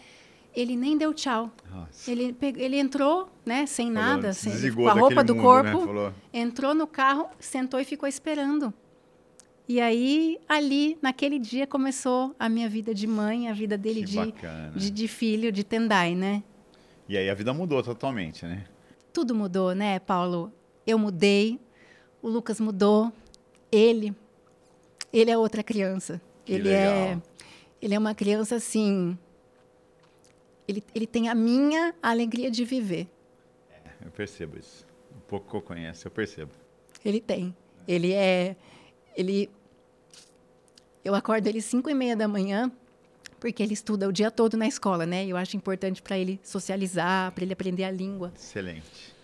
[0.55, 1.51] Ele nem deu tchau.
[1.71, 2.11] Nossa.
[2.11, 5.93] Ele, ele entrou, né, sem Falou, nada, se sem, com a roupa do mundo, corpo,
[5.93, 6.13] né?
[6.33, 8.73] Entrou no carro, sentou e ficou esperando.
[9.67, 14.35] E aí, ali, naquele dia, começou a minha vida de mãe, a vida dele de,
[14.77, 16.43] de, de filho, de Tendai, né?
[17.09, 18.65] E aí a vida mudou totalmente, né?
[19.13, 20.53] Tudo mudou, né, Paulo?
[20.87, 21.59] Eu mudei,
[22.21, 23.13] o Lucas mudou,
[23.73, 24.15] ele,
[25.13, 26.21] ele é outra criança.
[26.45, 27.23] Que ele é, legal.
[27.81, 29.17] ele é uma criança assim.
[30.67, 33.09] Ele, ele tem a minha alegria de viver.
[34.05, 34.87] Eu percebo isso.
[35.15, 36.51] Um pouco que eu conheço, eu percebo.
[37.05, 37.55] Ele tem.
[37.87, 38.57] Ele é.
[39.17, 39.51] Ele.
[41.05, 42.73] Eu acordo ele cinco e meia da manhã,
[43.39, 45.27] porque ele estuda o dia todo na escola, né?
[45.27, 48.33] Eu acho importante para ele socializar, para ele aprender a língua.
[48.35, 49.15] Excelente.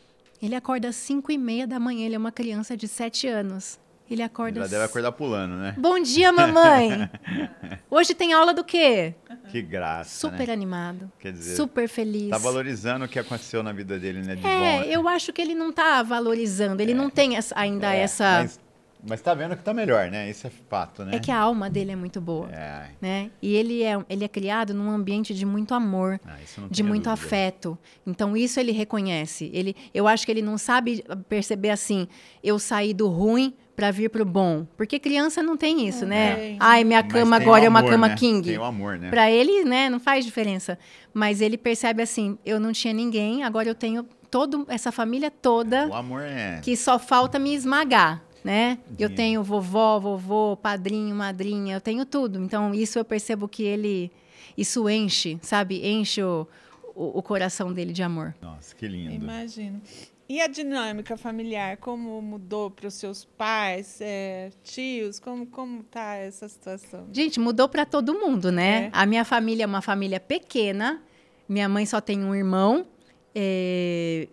[0.42, 2.06] Ele acorda às cinco e meia da manhã.
[2.06, 3.78] Ele é uma criança de sete anos.
[4.10, 4.60] Ele acorda.
[4.62, 5.72] Já deve acordar pulando, né?
[5.78, 7.08] Bom dia, mamãe.
[7.88, 9.14] Hoje tem aula do quê?
[9.50, 10.52] Que graça, Super né?
[10.52, 11.10] animado.
[11.20, 12.28] Quer dizer, super feliz.
[12.30, 14.34] Tá valorizando o que aconteceu na vida dele, né?
[14.34, 14.48] De bom.
[14.48, 14.86] É, né?
[14.88, 16.82] eu acho que ele não tá valorizando.
[16.82, 18.24] Ele não tem essa- ainda É, essa.
[18.42, 18.60] Mas,
[19.08, 20.28] mas tá vendo que tá melhor, né?
[20.30, 21.16] Isso é fato, né?
[21.16, 22.48] É que a alma dele é muito boa.
[22.50, 22.90] É.
[23.00, 23.30] né?
[23.40, 26.82] E ele é, ele é criado num ambiente de muito amor, Ah, isso não de
[26.82, 27.12] muito dúvida.
[27.26, 27.78] afeto.
[28.06, 29.50] Então isso ele reconhece.
[29.52, 32.06] Ele, eu acho que ele não sabe perceber assim,
[32.42, 36.34] eu saí do ruim para vir pro bom, porque criança não tem isso, né?
[36.34, 36.56] tem.
[36.60, 38.14] Ai, minha cama agora o é uma amor, cama né?
[38.14, 38.46] king.
[38.46, 39.08] Tem o amor, né?
[39.08, 40.78] Para ele, né, não faz diferença.
[41.14, 45.88] Mas ele percebe assim, eu não tinha ninguém, agora eu tenho toda essa família toda
[45.88, 46.60] O amor é.
[46.62, 48.78] que só falta me esmagar, né?
[48.98, 49.14] Eu Dinheiro.
[49.14, 52.42] tenho vovó, vovô, padrinho, madrinha, eu tenho tudo.
[52.42, 54.10] Então, isso eu percebo que ele.
[54.56, 55.86] Isso enche, sabe?
[55.86, 56.46] Enche o,
[56.94, 58.34] o, o coração dele de amor.
[58.42, 59.14] Nossa, que lindo.
[59.14, 59.80] Imagino.
[60.28, 65.18] E a dinâmica familiar, como mudou para os seus pais, é, tios?
[65.18, 67.08] Como, como tá essa situação?
[67.12, 68.86] Gente, mudou para todo mundo, né?
[68.86, 68.90] É.
[68.92, 71.02] A minha família é uma família pequena.
[71.48, 72.86] Minha mãe só tem um irmão.
[73.34, 74.28] é,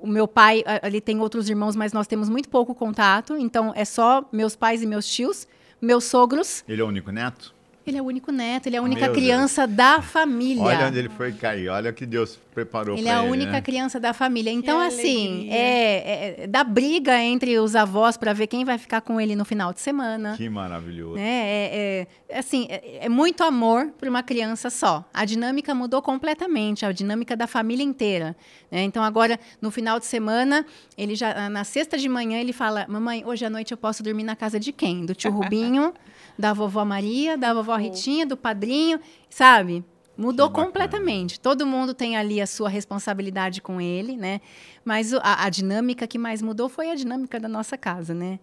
[0.00, 3.36] O meu pai, ele tem outros irmãos, mas nós temos muito pouco contato.
[3.36, 5.46] Então, é só meus pais e meus tios.
[5.82, 7.54] Meus sogros, Ele é o único neto?
[7.90, 10.62] Ele é o único neto, ele é a única Meu criança da família.
[10.62, 11.68] Olha onde ele foi cair.
[11.68, 13.60] Olha o que Deus preparou Ele pra é a ele, única né?
[13.60, 14.50] criança da família.
[14.50, 15.54] Então, assim, alegria.
[15.54, 19.44] é, é, dá briga entre os avós para ver quem vai ficar com ele no
[19.44, 20.34] final de semana.
[20.36, 21.14] Que maravilhoso.
[21.16, 21.22] Né?
[21.28, 25.04] É, é- assim, é, é muito amor para uma criança só.
[25.12, 28.36] A dinâmica mudou completamente, a dinâmica da família inteira.
[28.70, 28.82] né?
[28.82, 30.64] Então, agora, no final de semana,
[30.96, 34.24] ele já na sexta de manhã, ele fala: Mamãe, hoje à noite eu posso dormir
[34.24, 35.04] na casa de quem?
[35.06, 35.92] Do tio Rubinho,
[36.40, 38.98] da vovó Maria, da vovó Ritinha, do padrinho,
[39.28, 39.84] sabe?
[40.16, 41.40] Mudou completamente.
[41.40, 44.40] Todo mundo tem ali a sua responsabilidade com ele, né?
[44.84, 48.38] Mas a, a dinâmica que mais mudou foi a dinâmica da nossa casa, né?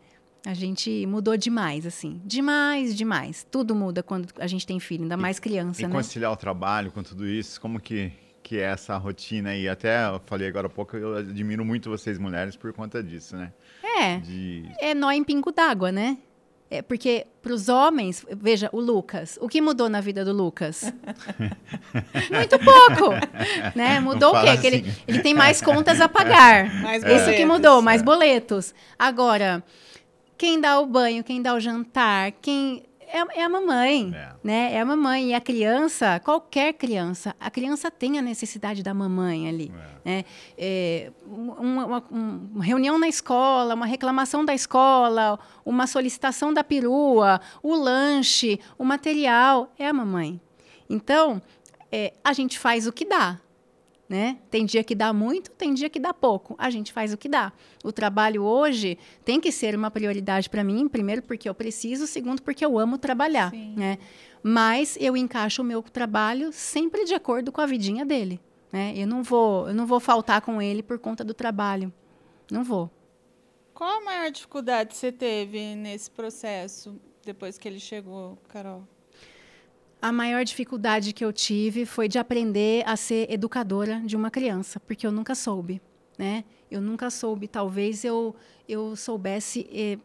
[0.45, 2.21] A gente mudou demais, assim.
[2.23, 3.45] Demais, demais.
[3.51, 5.91] Tudo muda quando a gente tem filho, ainda mais criança, E né?
[5.91, 9.67] conciliar o trabalho com tudo isso, como que, que é essa rotina aí?
[9.67, 13.51] Até eu falei agora há pouco, eu admiro muito vocês mulheres por conta disso, né?
[13.99, 16.17] É, De é nó em pingo d'água, né?
[16.69, 20.93] É porque para os homens, veja, o Lucas, o que mudou na vida do Lucas?
[22.29, 23.13] Muito pouco,
[23.73, 23.99] né?
[24.01, 24.47] Mudou o quê?
[24.47, 25.01] Fala Que ele, assim.
[25.07, 26.69] ele tem mais contas a pagar.
[26.83, 27.45] Mais Isso que boletos.
[27.47, 28.75] mudou, mais boletos.
[28.99, 29.63] Agora,
[30.37, 34.31] quem dá o banho, quem dá o jantar, quem é, é a mamãe, É.
[34.43, 34.73] né?
[34.73, 39.47] É a mamãe e a criança, qualquer criança, a criança tem a necessidade da mamãe
[39.47, 39.71] ali,
[40.03, 40.23] né?
[40.57, 47.39] É, uma, uma- uma reunião na escola, uma reclamação da escola, uma solicitação da perua,
[47.63, 50.39] o lanche, o material, é a mamãe.
[50.89, 51.41] Então,
[51.91, 53.39] é, a gente faz o que dá,
[54.09, 54.37] né?
[54.49, 56.55] Tem dia que dá muito, tem dia que dá pouco.
[56.57, 57.51] A gente faz o que dá.
[57.83, 62.41] O trabalho hoje tem que ser uma prioridade para mim, primeiro porque eu preciso, segundo
[62.41, 63.73] porque eu amo trabalhar, Sim.
[63.75, 63.97] né?
[64.41, 68.39] Mas eu encaixo o meu trabalho sempre de acordo com a vidinha dele,
[68.71, 68.93] né?
[68.95, 71.91] Eu não vou, eu não vou faltar com ele por conta do trabalho.
[72.49, 72.89] Não vou.
[73.73, 78.87] Qual a maior dificuldade que você teve nesse processo depois que ele chegou, Carol?
[80.01, 84.79] A maior dificuldade que eu tive foi de aprender a ser educadora de uma criança,
[84.79, 85.81] porque eu nunca soube,
[86.17, 86.43] né?
[86.69, 88.35] Eu nunca soube, talvez eu
[88.69, 89.97] eu soubesse eh,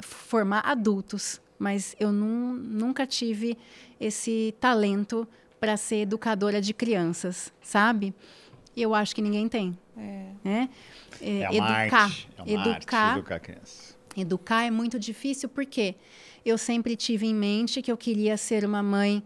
[0.00, 3.58] formar adultos, mas eu nun- nunca tive
[4.00, 5.26] esse talento
[5.58, 8.14] para ser educadora de crianças, sabe?
[8.76, 10.30] E eu acho que ninguém tem, É.
[10.44, 10.68] né?
[11.20, 12.28] É uma educar, arte.
[12.36, 13.96] É uma educar arte educar a criança.
[14.16, 15.96] Educar é muito difícil porque
[16.50, 19.22] eu sempre tive em mente que eu queria ser uma mãe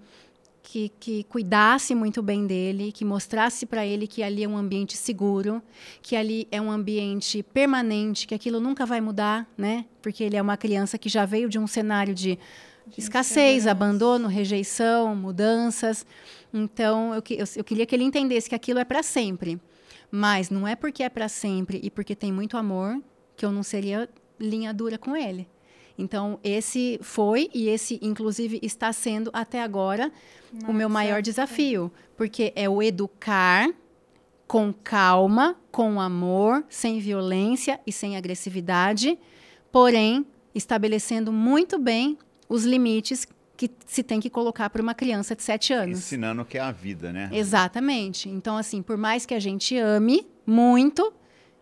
[0.62, 4.96] que, que cuidasse muito bem dele, que mostrasse para ele que ali é um ambiente
[4.96, 5.62] seguro,
[6.00, 9.84] que ali é um ambiente permanente, que aquilo nunca vai mudar, né?
[10.00, 12.38] Porque ele é uma criança que já veio de um cenário de,
[12.96, 16.06] escassez, abandono, rejeição, mudanças.
[16.52, 19.60] Então, eu, eu, eu queria que ele entendesse que aquilo é para sempre.
[20.10, 23.00] Mas não é porque é para sempre e porque tem muito amor
[23.36, 24.08] que eu não seria
[24.38, 25.48] linha dura com ele.
[25.98, 30.10] Então, esse foi e esse, inclusive, está sendo até agora
[30.66, 31.92] o meu maior desafio.
[32.16, 33.68] Porque é o educar
[34.46, 39.18] com calma, com amor, sem violência e sem agressividade,
[39.70, 43.26] porém, estabelecendo muito bem os limites
[43.56, 45.98] que se tem que colocar para uma criança de 7 anos.
[45.98, 47.30] Ensinando o que é a vida, né?
[47.32, 48.28] Exatamente.
[48.28, 51.12] Então, assim, por mais que a gente ame muito,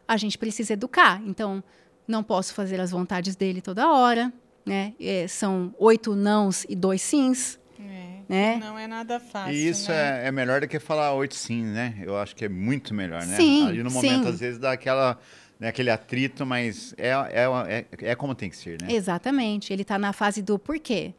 [0.09, 1.23] a gente precisa educar.
[1.25, 1.63] Então,
[2.11, 4.33] não posso fazer as vontades dele toda hora,
[4.67, 4.93] né?
[5.01, 8.23] É, são oito nãos e dois sims, É.
[8.29, 8.57] né?
[8.61, 9.55] Não é nada fácil.
[9.55, 10.25] E isso né?
[10.25, 11.95] é, é melhor do que falar oito sim, né?
[12.03, 13.37] Eu acho que é muito melhor, né?
[13.37, 14.29] Sim, Ali no momento, sim.
[14.29, 15.19] às vezes, dá aquela,
[15.59, 18.93] né, aquele atrito, mas é, é, é, é como tem que ser, né?
[18.93, 19.73] Exatamente.
[19.73, 21.15] Ele está na fase do porquê.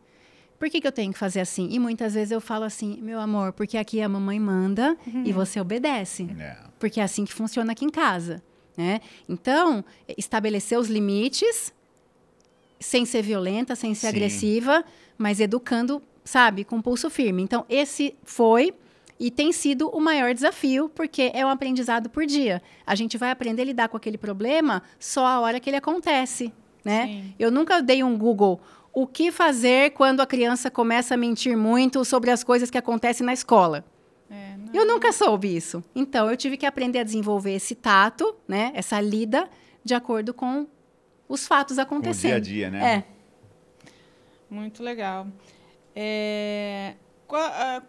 [0.59, 1.69] Por que, que eu tenho que fazer assim?
[1.71, 5.59] E muitas vezes eu falo assim, meu amor, porque aqui a mamãe manda e você
[5.59, 6.29] obedece.
[6.39, 6.55] É.
[6.79, 8.43] porque é assim que funciona aqui em casa,
[8.77, 9.01] né?
[9.27, 9.83] Então,
[10.17, 11.73] estabelecer os limites
[12.79, 14.15] sem ser violenta, sem ser Sim.
[14.15, 14.83] agressiva,
[15.17, 17.43] mas educando, sabe, com pulso firme.
[17.43, 18.73] Então, esse foi
[19.19, 22.59] e tem sido o maior desafio, porque é um aprendizado por dia.
[22.87, 26.51] A gente vai aprender a lidar com aquele problema só a hora que ele acontece,
[26.83, 27.05] né?
[27.05, 27.33] Sim.
[27.37, 28.59] Eu nunca dei um Google
[28.93, 33.25] o que fazer quando a criança começa a mentir muito sobre as coisas que acontecem
[33.25, 33.85] na escola.
[34.31, 35.83] É, não- Eu nunca soube isso.
[35.93, 38.71] Então, eu tive que aprender a desenvolver esse tato, né?
[38.73, 39.49] Essa lida,
[39.83, 40.65] de acordo com
[41.27, 42.41] os fatos Com o acontecendo.
[42.41, 42.95] dia a dia, né?
[42.95, 43.03] É.
[44.49, 45.27] Muito legal.
[45.95, 46.95] É,
[47.27, 47.83] qual a,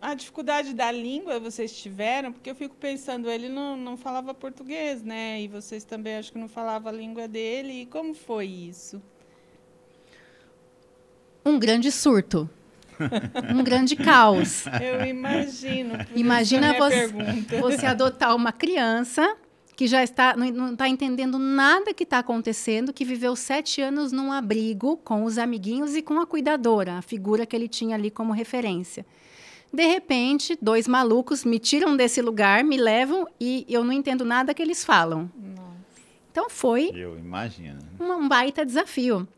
[0.00, 2.30] a dificuldade da língua vocês tiveram?
[2.32, 5.40] Porque eu fico pensando, ele não, não falava português, né?
[5.40, 7.82] E vocês também acho que não falavam a língua dele.
[7.82, 9.00] E como foi isso?
[11.44, 12.48] Um grande surto.
[13.54, 14.64] Um grande caos.
[14.80, 15.94] Eu imagino.
[16.14, 17.08] Imagina você,
[17.60, 19.36] você adotar uma criança
[19.76, 24.32] que já está não está entendendo nada que está acontecendo, que viveu sete anos num
[24.32, 28.32] abrigo com os amiguinhos e com a cuidadora, a figura que ele tinha ali como
[28.32, 29.04] referência.
[29.70, 34.54] De repente, dois malucos me tiram desse lugar, me levam e eu não entendo nada
[34.54, 35.30] que eles falam.
[35.36, 35.66] Nossa.
[36.32, 37.78] Então foi Eu imagino.
[38.00, 39.28] um um baita desafio.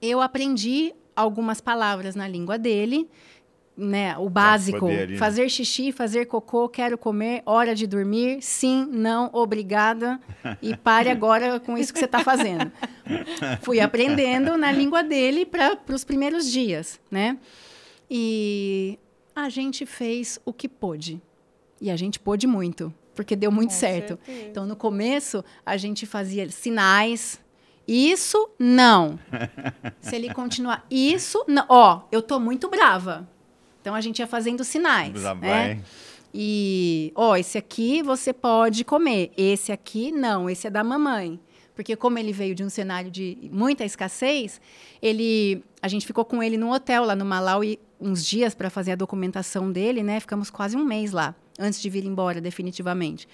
[0.00, 3.08] Eu aprendi algumas palavras na língua dele,
[3.76, 4.16] né?
[4.18, 5.16] O básico, ali, né?
[5.16, 10.20] fazer xixi, fazer cocô, quero comer, hora de dormir, sim, não, obrigada
[10.62, 12.70] e pare agora com isso que você está fazendo.
[13.62, 17.36] Fui aprendendo na língua dele para os primeiros dias, né?
[18.10, 18.98] E
[19.34, 21.20] a gente fez o que pôde.
[21.80, 24.18] E a gente pôde muito, porque deu muito Com certo.
[24.24, 24.48] certeza.
[24.48, 27.40] Então, no começo, a gente fazia sinais.
[27.86, 29.18] Isso, não.
[30.00, 31.64] Se ele continuar, isso, não.
[31.68, 33.28] Ó, eu tô muito brava.
[33.80, 35.20] Então, a gente ia fazendo sinais.
[35.20, 35.48] Já né?
[35.48, 35.84] vai.
[36.32, 39.30] E, ó, esse aqui você pode comer.
[39.36, 40.48] Esse aqui, não.
[40.48, 41.38] Esse é da mamãe.
[41.74, 44.60] porque como ele veio de um cenário de muita escassez,
[45.02, 48.92] ele, a gente ficou com ele no hotel lá no Malawi uns dias para fazer
[48.92, 50.20] a documentação dele, né?
[50.20, 53.28] Ficamos quase um mês lá antes de vir embora definitivamente.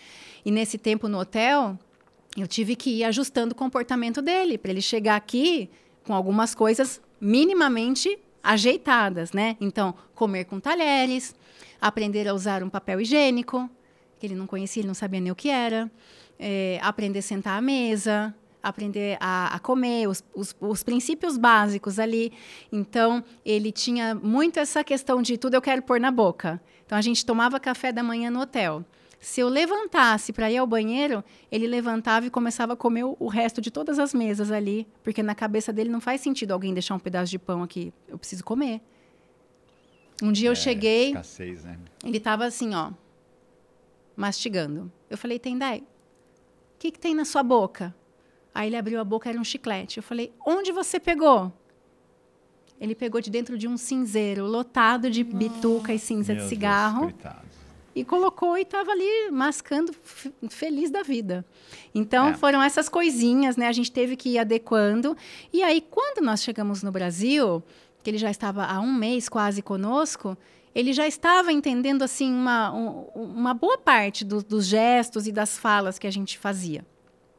[0.45, 1.79] E nesse tempo no hotel,
[2.37, 5.69] eu tive que ir ajustando o comportamento dele para ele chegar aqui
[6.05, 9.57] com algumas coisas minimamente ajeitadas, né?
[9.61, 11.35] Então, comer com talheres,
[11.81, 13.69] aprender a usar um papel higiênico,
[14.19, 15.91] que ele não conhecia, ele não sabia nem o que era,
[16.39, 21.99] é, aprender a sentar à mesa, aprender a, a comer, os, os, os, princípios básicos
[21.99, 22.33] ali.
[22.71, 26.61] Então, ele tinha muito essa questão de tudo eu quero pôr na boca.
[26.87, 28.85] Então, a gente tomava café da manhã no hotel.
[29.21, 33.61] Se eu levantasse para ir ao banheiro, ele levantava e começava a comer o, resto
[33.61, 36.99] de todas as mesas ali, porque na cabeça dele não faz sentido alguém deixar um
[36.99, 37.93] pedaço de pão aqui.
[38.09, 38.81] Eu preciso comer.
[40.23, 41.79] Um dia é, eu cheguei, escassez, né?
[42.03, 42.93] ele estava assim, ó,
[44.17, 44.91] mastigando.
[45.11, 45.85] Eu falei, Tendai, o
[46.79, 47.95] que, que tem na sua boca?
[48.55, 49.99] Aí ele abriu a boca, era um chiclete.
[49.99, 51.53] Eu falei, onde você pegou?
[52.81, 57.09] Ele pegou de dentro de um cinzeiro lotado de bituca e cinza de cigarro.
[57.09, 57.50] Deus,
[58.01, 59.95] e colocou e estava ali mascando,
[60.49, 61.45] feliz da vida.
[61.95, 62.35] Então, é.
[62.35, 63.69] foram essas coisinhas, né?
[63.69, 65.15] A gente teve que ir adequando.
[65.53, 67.63] E aí, quando nós chegamos no Brasil,
[68.03, 70.37] que ele já estava há um mês quase conosco,
[70.75, 75.59] ele já estava entendendo, assim, uma, um, uma boa parte do, dos gestos e das
[75.59, 76.87] falas que a gente fazia.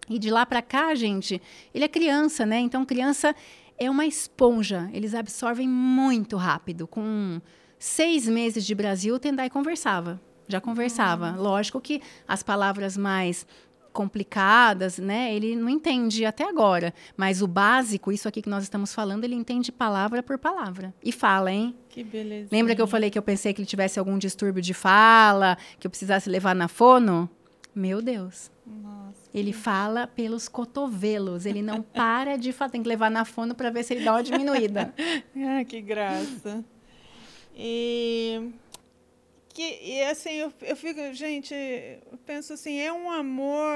[0.07, 1.41] E de lá para cá, gente,
[1.73, 2.59] ele é criança, né?
[2.59, 3.33] Então, criança
[3.79, 4.91] é uma esponja.
[4.93, 6.85] Eles absorvem muito rápido.
[6.85, 7.41] Com
[7.79, 11.31] seis meses de Brasil, o Tendai conversava já conversava.
[11.31, 11.41] Uhum.
[11.41, 13.45] Lógico que as palavras mais
[13.91, 15.33] complicadas, né?
[15.33, 19.35] Ele não entende até agora, mas o básico, isso aqui que nós estamos falando, ele
[19.35, 21.75] entende palavra por palavra e fala, hein?
[21.89, 22.49] Que beleza.
[22.51, 25.85] Lembra que eu falei que eu pensei que ele tivesse algum distúrbio de fala, que
[25.85, 27.29] eu precisasse levar na fono?
[27.75, 28.49] Meu Deus.
[28.65, 29.29] Nossa.
[29.33, 33.69] Ele fala pelos cotovelos, ele não para de falar, tem que levar na fono para
[33.69, 34.93] ver se ele dá uma diminuída.
[35.37, 36.63] ah, que graça.
[37.55, 38.49] E
[39.53, 43.75] que e assim eu, eu fico gente eu penso assim é um amor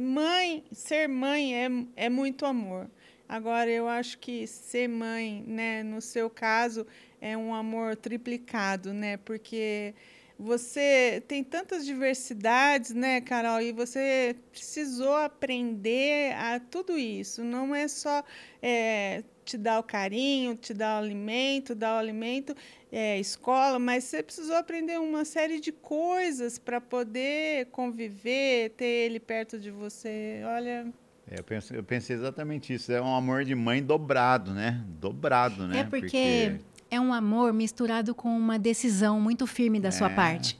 [0.00, 2.90] mãe ser mãe é, é muito amor.
[3.28, 6.86] Agora eu acho que ser mãe né no seu caso
[7.20, 9.94] é um amor triplicado né porque
[10.42, 13.60] você tem tantas diversidades, né, Carol?
[13.60, 17.44] E você precisou aprender a tudo isso.
[17.44, 18.24] Não é só
[18.62, 22.54] é, te dar o carinho, te dar o alimento, dar o alimento,
[22.90, 29.20] é, escola, mas você precisou aprender uma série de coisas para poder conviver, ter ele
[29.20, 30.40] perto de você.
[30.46, 30.86] Olha.
[31.30, 32.90] É, eu, penso, eu pensei exatamente isso.
[32.90, 34.82] É um amor de mãe dobrado, né?
[34.98, 35.80] Dobrado, né?
[35.80, 36.60] É porque, porque...
[36.90, 39.92] é um amor misturado com uma decisão muito firme da é.
[39.92, 40.58] sua parte.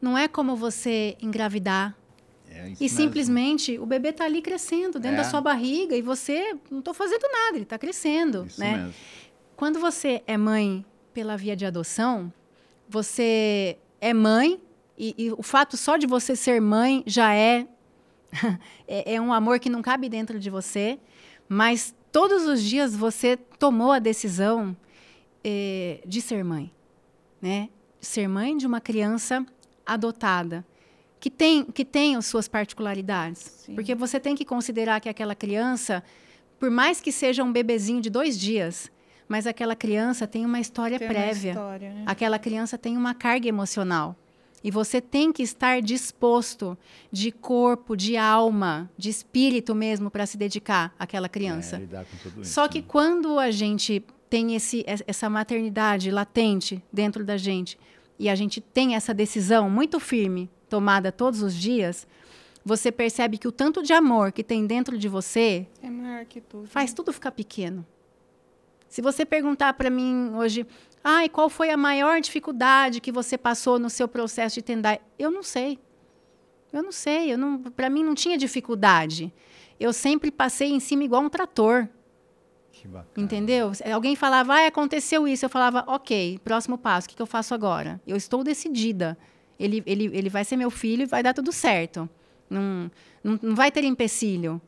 [0.00, 1.96] Não é como você engravidar.
[2.50, 5.30] É e simplesmente o bebê está ali crescendo dentro da é.
[5.30, 8.76] sua barriga e você não estou fazendo nada, ele está crescendo, isso né?
[8.76, 8.94] Mesmo.
[9.56, 12.32] Quando você é mãe pela via de adoção,
[12.88, 14.60] você é mãe
[14.96, 17.66] e, e o fato só de você ser mãe já é,
[18.86, 20.98] é, é um amor que não cabe dentro de você,
[21.48, 24.76] mas todos os dias você tomou a decisão
[25.44, 26.72] eh, de ser mãe,
[27.40, 27.68] né?
[28.00, 29.44] Ser mãe de uma criança
[29.84, 30.64] adotada
[31.24, 33.74] que tem que tem as suas particularidades, Sim.
[33.74, 36.02] porque você tem que considerar que aquela criança,
[36.58, 38.90] por mais que seja um bebezinho de dois dias,
[39.26, 41.52] mas aquela criança tem uma história tem prévia.
[41.52, 42.02] Uma história, né?
[42.06, 44.14] Aquela criança tem uma carga emocional.
[44.62, 46.76] E você tem que estar disposto
[47.12, 51.76] de corpo, de alma, de espírito mesmo para se dedicar àquela criança.
[51.76, 52.02] É,
[52.40, 52.84] isso, Só que né?
[52.86, 57.78] quando a gente tem esse, essa maternidade latente dentro da gente
[58.18, 62.04] e a gente tem essa decisão muito firme tomada todos os dias,
[62.64, 66.90] você percebe que o tanto de amor que tem dentro de você é tudo, faz
[66.90, 66.96] né?
[66.96, 67.86] tudo ficar pequeno.
[68.88, 70.66] Se você perguntar para mim hoje,
[71.04, 74.98] ai, qual foi a maior dificuldade que você passou no seu processo de Tendai?
[75.16, 75.78] Eu não sei.
[76.72, 79.32] Eu não sei, eu não, para mim não tinha dificuldade.
[79.78, 81.88] Eu sempre passei em cima igual um trator.
[83.16, 83.72] Entendeu?
[83.92, 85.44] Alguém falava, ah, aconteceu isso.
[85.44, 88.00] Eu falava, ok, próximo passo, o que, que eu faço agora?
[88.06, 89.16] Eu estou decidida.
[89.58, 92.08] Ele, ele, ele vai ser meu filho e vai dar tudo certo.
[92.50, 92.90] Não,
[93.22, 94.60] não, não vai ter empecilho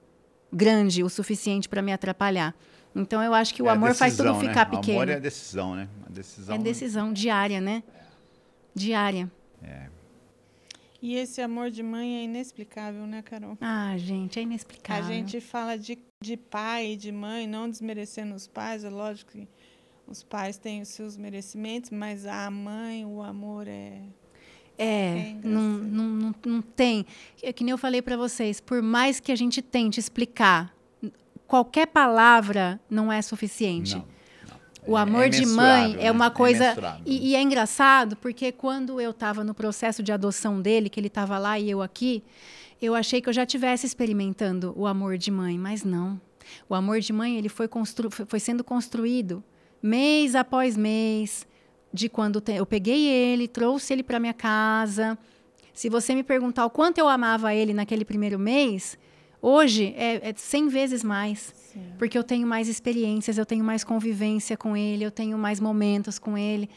[0.52, 2.54] grande o suficiente para me atrapalhar.
[2.94, 4.76] Então eu acho que o é amor decisão, faz tudo ficar né?
[4.76, 4.98] pequeno.
[4.98, 5.88] O amor é decisão, né?
[6.06, 7.82] A decisão, é decisão diária, né?
[8.74, 9.30] Diária.
[9.62, 9.95] É.
[11.06, 13.56] E esse amor de mãe é inexplicável, né, Carol?
[13.60, 15.04] Ah, gente, é inexplicável.
[15.04, 19.30] A gente fala de, de pai e de mãe, não desmerecendo os pais, é lógico
[19.30, 19.46] que
[20.04, 24.02] os pais têm os seus merecimentos, mas a mãe, o amor é
[24.76, 27.06] É, não, não, não, não, tem.
[27.40, 30.74] É que nem eu falei para vocês, por mais que a gente tente explicar,
[31.46, 33.94] qualquer palavra não é suficiente.
[33.94, 34.15] Não.
[34.86, 36.10] O é amor é de mãe é né?
[36.10, 36.64] uma é coisa.
[36.64, 41.00] É e, e, é engraçado, porque quando eu estava no processo de adoção dele, que
[41.00, 42.22] ele estava lá e eu aqui,
[42.80, 46.20] eu achei que eu já estivesse experimentando o amor de mãe, mas não.
[46.68, 49.42] O amor de mãe ele foi, constru foi sendo construído
[49.82, 51.46] mês após mês,
[51.92, 55.18] de quando eu peguei ele, trouxe ele para minha casa.
[55.72, 58.98] Se você me perguntar o quanto eu amava ele naquele primeiro mês,
[59.40, 61.52] hoje é, é 100 vezes mais.
[61.54, 61.80] Sim.
[61.98, 66.18] Porque eu tenho mais experiências, eu tenho mais convivência com ele, eu tenho mais momentos
[66.18, 66.68] com ele.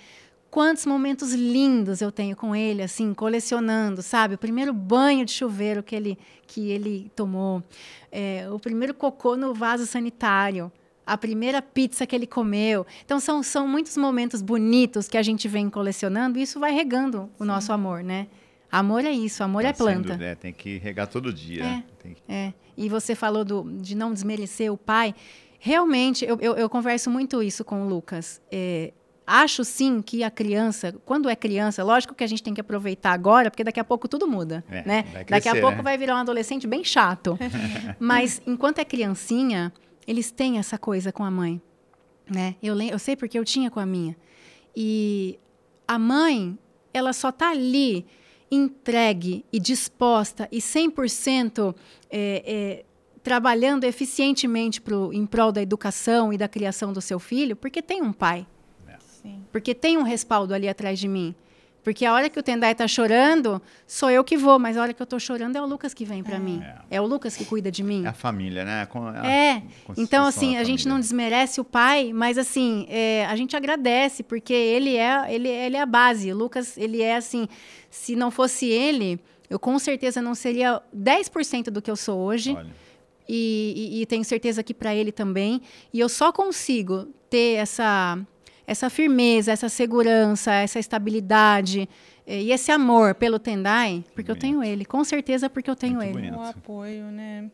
[0.51, 4.33] Quantos momentos lindos eu tenho com ele, assim, colecionando, sabe?
[4.33, 7.63] O primeiro banho de chuveiro que ele, que ele tomou,
[8.11, 10.71] é, o primeiro cocô no vaso sanitário,
[11.05, 12.85] a primeira pizza que ele comeu.
[13.05, 17.29] Então, são, são muitos momentos bonitos que a gente vem colecionando e isso vai regando
[17.37, 18.27] o nosso amor, né?
[18.71, 20.09] Amor é isso, amor é, é planta.
[20.09, 21.63] Dúvida, é, tem que regar todo dia.
[21.63, 21.83] É,
[22.27, 22.53] é.
[22.77, 25.13] E você falou do, de não desmerecer o pai.
[25.59, 28.41] Realmente, eu, eu, eu converso muito isso com o Lucas.
[28.51, 28.93] É,
[29.31, 33.11] Acho sim que a criança, quando é criança, lógico que a gente tem que aproveitar
[33.11, 35.03] agora, porque daqui a pouco tudo muda, é, né?
[35.03, 35.83] Crescer, daqui a pouco né?
[35.83, 37.37] vai virar um adolescente bem chato.
[37.99, 39.71] Mas enquanto é criancinha,
[40.07, 41.61] eles têm essa coisa com a mãe,
[42.27, 42.55] né?
[42.59, 44.17] Eu, eu sei porque eu tinha com a minha.
[44.75, 45.37] E
[45.87, 46.57] a mãe,
[46.91, 48.07] ela só tá ali
[48.51, 51.75] entregue e disposta e 100%
[52.09, 52.85] é, é,
[53.23, 58.01] trabalhando eficientemente pro, em prol da educação e da criação do seu filho, porque tem
[58.01, 58.47] um pai.
[59.21, 59.43] Sim.
[59.51, 61.35] Porque tem um respaldo ali atrás de mim.
[61.83, 64.93] Porque a hora que o Tendai está chorando, sou eu que vou, mas a hora
[64.93, 66.39] que eu estou chorando é o Lucas que vem para é.
[66.39, 66.61] mim.
[66.89, 66.97] É.
[66.97, 67.01] é.
[67.01, 68.05] o Lucas que cuida de mim.
[68.05, 68.87] É a família, né?
[69.23, 69.29] É.
[69.29, 69.63] é.
[69.97, 74.53] Então, assim, a gente não desmerece o pai, mas, assim, é, a gente agradece, porque
[74.53, 76.31] ele é, ele, ele é a base.
[76.31, 77.47] O Lucas, ele é, assim,
[77.89, 79.19] se não fosse ele,
[79.49, 82.53] eu com certeza não seria 10% do que eu sou hoje.
[82.55, 82.89] Olha.
[83.31, 85.61] E, e, e tenho certeza que para ele também.
[85.93, 88.19] E eu só consigo ter essa
[88.69, 91.89] essa firmeza, essa segurança, essa estabilidade
[92.27, 95.95] eh, e esse amor pelo Tendai, porque eu tenho ele, com certeza porque eu tenho
[95.95, 96.31] Muito ele.
[96.31, 97.49] Um apoio, né?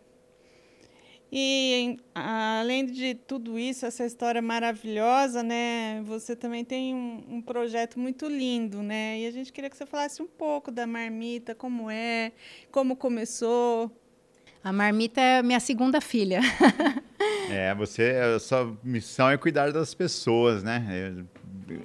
[1.32, 6.02] E além de tudo isso, essa história maravilhosa, né?
[6.06, 9.20] Você também tem um, um, projeto muito lindo, né?
[9.20, 12.34] E a gente queria que você falasse um pouco da marmita, como é,
[12.72, 13.90] como começou.
[14.62, 16.42] A marmita é minha segunda filha.
[17.50, 21.26] é, você, a sua missão é cuidar das pessoas, né?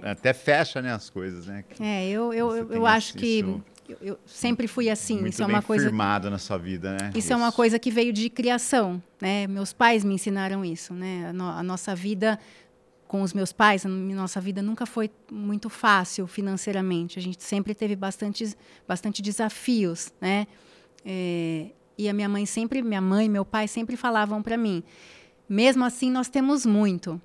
[0.03, 1.65] Até fecha, né, as coisas, né?
[1.81, 3.41] É, eu, eu, eu, eu acho que
[3.89, 5.15] eu, eu, sempre fui assim.
[5.21, 7.11] Muito isso é uma coisa firmado na sua vida, né?
[7.11, 9.47] Isso, isso, é uma coisa que veio de criação, né?
[9.47, 11.29] Meus pais me ensinaram isso, né?
[11.29, 12.39] A, no, a nossa vida
[13.11, 17.19] com os meus pais, a nossa vida nunca foi muito fácil financeiramente.
[17.19, 20.47] A gente sempre teve bastante, bastante desafios, né?
[21.05, 24.85] É, e a minha mãe sempre, minha mãe e meu pai sempre falavam para mim:
[25.51, 27.21] mesmo assim, nós temos muito.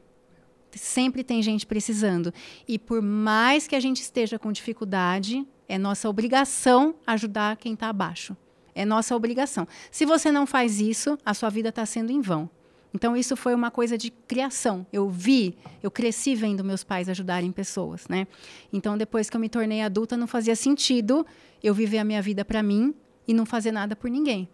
[0.72, 2.34] Sempre tem gente precisando.
[2.68, 7.88] E por mais que a gente esteja com dificuldade, é nossa obrigação ajudar quem está
[7.88, 8.36] abaixo.
[8.74, 9.68] É nossa obrigação.
[9.92, 12.50] Se você não faz isso, a sua vida está sendo em vão.
[12.96, 14.88] Então isso foi uma coisa de criação.
[14.92, 18.26] Eu vi, eu cresci vendo meus pais ajudarem pessoas, né?
[18.74, 21.26] Então depois que eu me tornei adulta, não fazia sentido
[21.62, 22.96] eu viver a minha vida para mim
[23.28, 24.50] e não fazer nada por ninguém.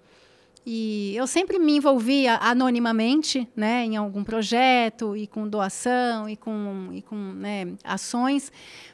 [0.66, 6.89] E eu sempre me envolvia anonimamente, né, em algum projeto e com doação e com,
[6.93, 8.51] e com né, ações,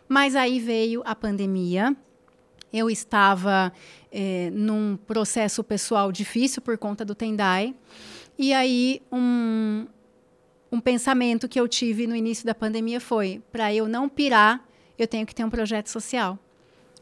[0.07, 1.95] mas aí veio a pandemia.
[2.72, 3.74] Eu estava
[4.11, 7.76] é, num processo pessoal difícil por conta do Tendai,
[8.38, 9.88] e aí um,
[10.72, 14.63] um pensamento que eu tive no início da pandemia foi: para eu não pirar,
[14.97, 16.39] eu tenho que ter um projeto social.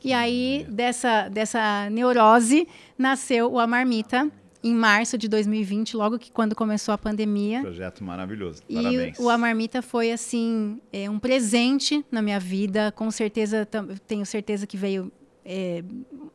[0.04, 4.32] E aí, dessa, dessa neurose, nasceu o A Marmita,
[4.66, 7.62] em março de 2020, logo que quando começou a pandemia.
[7.62, 8.64] Projeto maravilhoso.
[8.64, 9.16] Parabéns.
[9.16, 12.92] E o, o A Marmita foi assim é, um presente na minha vida.
[12.92, 13.68] Com certeza,
[14.08, 15.12] tenho certeza que veio
[15.46, 15.84] é,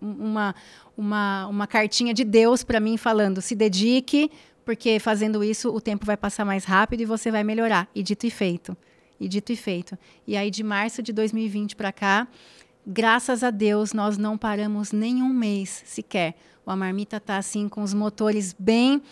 [0.01, 0.55] uma,
[0.97, 4.31] uma, uma cartinha de Deus para mim falando: se dedique,
[4.65, 7.89] porque fazendo isso o tempo vai passar mais rápido e você vai melhorar.
[7.93, 8.77] E dito e feito.
[9.19, 9.99] E dito e feito.
[10.25, 12.29] E aí, de março de 2020 para cá,
[12.87, 16.37] graças a Deus, nós não paramos nenhum mês sequer
[16.71, 19.03] a marmita está assim com os motores bem,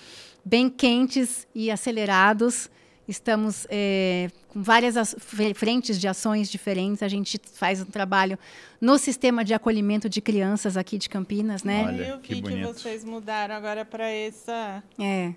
[0.45, 2.71] bem quentes e acelerados.
[3.07, 5.15] Estamos é, com várias
[5.55, 7.03] frentes de ações diferentes.
[7.03, 8.39] A gente faz um trabalho
[8.79, 11.85] no sistema de acolhimento de crianças aqui de Campinas, né?
[11.87, 14.83] Olha, Eu vi que, que vocês mudaram agora para essa.
[14.99, 15.33] É,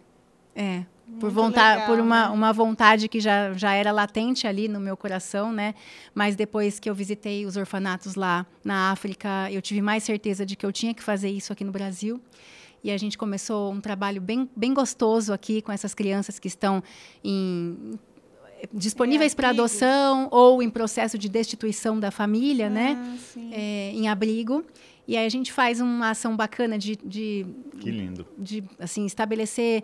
[0.53, 0.85] é.
[1.19, 2.33] Por vontade, por uma, né?
[2.33, 5.75] uma vontade que já, já era latente ali no meu coração, né?
[6.13, 10.55] Mas depois que eu visitei os orfanatos lá na África, eu tive mais certeza de
[10.55, 12.19] que eu tinha que fazer isso aqui no Brasil.
[12.83, 16.83] E a gente começou um trabalho bem, bem gostoso aqui com essas crianças que estão
[17.23, 17.99] em
[18.73, 22.97] disponíveis é, para adoção ou em processo de destituição da família, né?
[22.97, 23.49] ah, né?
[23.51, 24.63] É, em abrigo.
[25.07, 27.45] E aí a gente faz uma ação bacana de, de
[27.79, 29.83] que lindo de assim estabelecer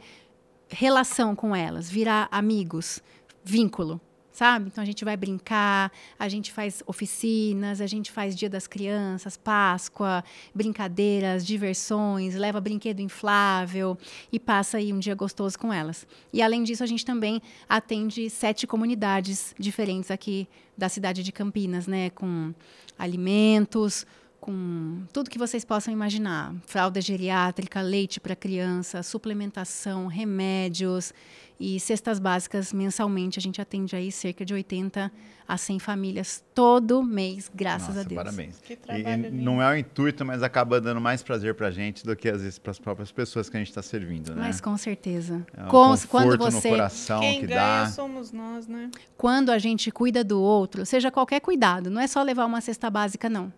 [0.69, 3.01] relação com elas, virar amigos,
[3.43, 4.01] vínculo,
[4.37, 4.67] sabe?
[4.67, 9.35] Então a gente vai brincar, a gente faz oficinas, a gente faz Dia das Crianças,
[9.35, 13.97] Páscoa, brincadeiras, diversões, leva brinquedo inflável
[14.31, 16.05] e passa aí um dia gostoso com elas.
[16.31, 20.47] E além disso, a gente também atende sete comunidades diferentes aqui
[20.77, 22.11] da cidade de Campinas, né?
[22.11, 22.53] Com
[22.95, 24.05] alimentos,
[24.39, 31.13] com tudo que vocês possam imaginar: fralda geriátrica, leite para criança, suplementação, remédios
[31.59, 33.39] e cestas básicas mensalmente.
[33.39, 35.11] A gente atende aí cerca de 80
[35.47, 38.17] a 100 famílias todo mês, graças Nossa, a Deus.
[38.17, 38.59] Parabéns.
[38.59, 42.05] Que trabalho e, não é o intuito, mas acaba dando mais prazer para a gente
[42.05, 44.41] do que às vezes para as próprias pessoas que a gente está servindo, né?
[44.41, 45.45] Mas com certeza.
[45.55, 47.89] É um com, quando você no coração Quem que ganha dá.
[47.89, 48.91] somos nós, né?
[49.15, 52.89] Quando a gente cuida do outro, seja qualquer cuidado, não é só levar uma cesta
[52.89, 53.51] básica não.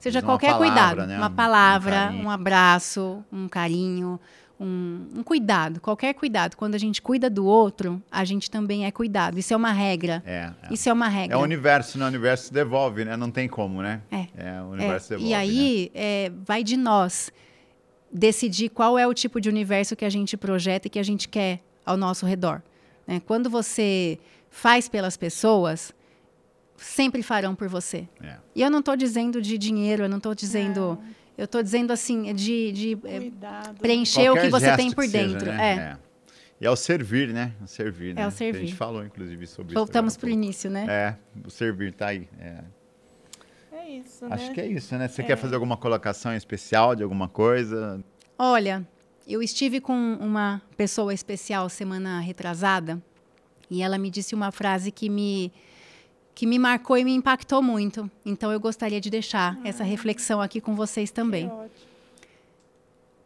[0.00, 1.18] Seja qualquer palavra, cuidado, né?
[1.18, 4.18] uma palavra, um, um, abraço, um carinho,
[4.58, 6.56] um, um, cuidado, qualquer cuidado.
[6.56, 9.38] Quando a gente cuida do outro, a gente também é cuidado.
[9.38, 10.22] Isso é uma regra.
[10.26, 10.72] É, é.
[10.72, 11.36] Isso é uma regra.
[11.36, 12.06] É o universo, né?
[12.06, 13.14] O universo devolve, né?
[13.14, 14.00] Não tem como, né?
[14.10, 14.26] É.
[14.36, 15.16] é o universo é.
[15.16, 15.30] devolve.
[15.30, 16.00] E aí né?
[16.02, 17.30] é, vai de nós
[18.10, 21.28] decidir qual é o tipo de universo que a gente projeta e que a gente
[21.28, 22.62] quer ao nosso redor.
[23.06, 23.20] Né?
[23.26, 24.18] Quando você
[24.50, 25.92] faz pelas pessoas,
[26.80, 28.08] sempre farão por você.
[28.22, 28.36] É.
[28.54, 30.80] E eu não estou dizendo de dinheiro, eu não estou dizendo.
[30.80, 31.20] Não.
[31.36, 33.30] Eu estou dizendo assim, de, de é,
[33.80, 35.46] preencher Qualquer o que você tem por dentro.
[35.46, 35.72] Seja, né?
[35.72, 35.76] é.
[35.76, 35.98] é.
[36.60, 37.54] E é o servir, né?
[37.62, 38.22] O servir, né?
[38.22, 38.58] É o servir.
[38.58, 40.16] a gente falou, inclusive, sobre Voltamos isso.
[40.16, 40.86] Voltamos para o início, né?
[40.88, 41.16] É,
[41.46, 42.28] o servir tá aí.
[42.38, 42.64] É,
[43.72, 44.54] é isso, Acho né?
[44.54, 45.08] que é isso, né?
[45.08, 45.24] Você é.
[45.24, 48.04] quer fazer alguma colocação especial de alguma coisa?
[48.38, 48.86] Olha,
[49.26, 53.02] eu estive com uma pessoa especial semana retrasada
[53.70, 55.50] e ela me disse uma frase que me
[56.40, 58.10] que me marcou e me impactou muito.
[58.24, 61.52] Então eu gostaria de deixar ah, essa reflexão aqui com vocês também.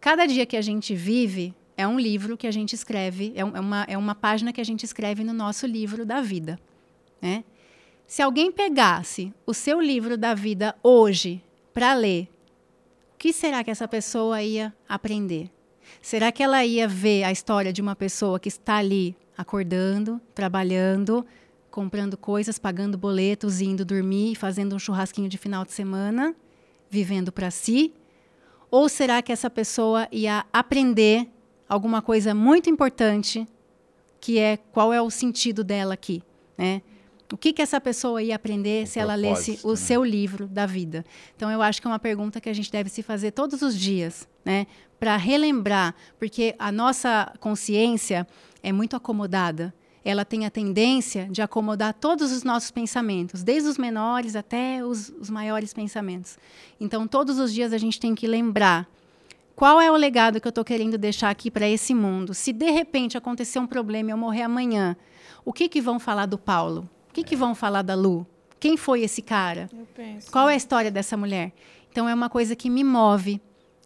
[0.00, 3.44] Cada dia que a gente vive é um livro que a gente escreve, é, é
[3.44, 6.58] uma, é uma página que a gente escreve no nosso livro da vida.
[7.22, 7.44] Né?
[8.04, 11.40] Se alguém pegasse o seu livro da vida hoje
[11.72, 12.28] para ler,
[13.14, 15.48] o que será que essa pessoa ia aprender?
[16.02, 21.24] Será que ela ia ver a história de uma pessoa que está ali acordando, trabalhando,
[21.75, 26.33] comprando coisas, pagando boletos, indo dormir, fazendo um churrasquinho de final de semana,
[26.89, 27.93] vivendo para si?
[28.70, 31.29] Ou será que essa pessoa ia aprender
[31.68, 33.45] alguma coisa muito importante,
[34.20, 36.22] que é qual é o sentido dela aqui,
[36.57, 36.81] né?
[37.33, 39.77] O que, que essa pessoa ia aprender o se ela lesse o né?
[39.77, 41.05] seu livro da vida?
[41.35, 43.77] Então, eu acho que é uma pergunta que a gente deve se fazer todos os
[43.77, 44.68] dias, né?
[45.01, 48.29] Para relembrar, porque a nossa consciência
[48.62, 53.78] é muito acomodada ela tem a tendência de acomodar todos os nossos pensamentos, desde os
[53.78, 56.36] menores até os, os maiores pensamentos.
[56.78, 58.86] Então, todos os dias a gente tem que lembrar
[59.57, 62.34] qual é o legado que eu estou querendo deixar aqui para esse mundo.
[62.34, 64.96] Se de repente acontecer um problema e eu morrer amanhã,
[65.44, 66.88] o que, que vão falar do Paulo?
[67.09, 68.26] O que, que vão falar da Lu?
[68.59, 69.70] Quem foi esse cara?
[70.30, 71.52] Qual é a história dessa mulher?
[71.90, 73.40] Então, é uma coisa que me move.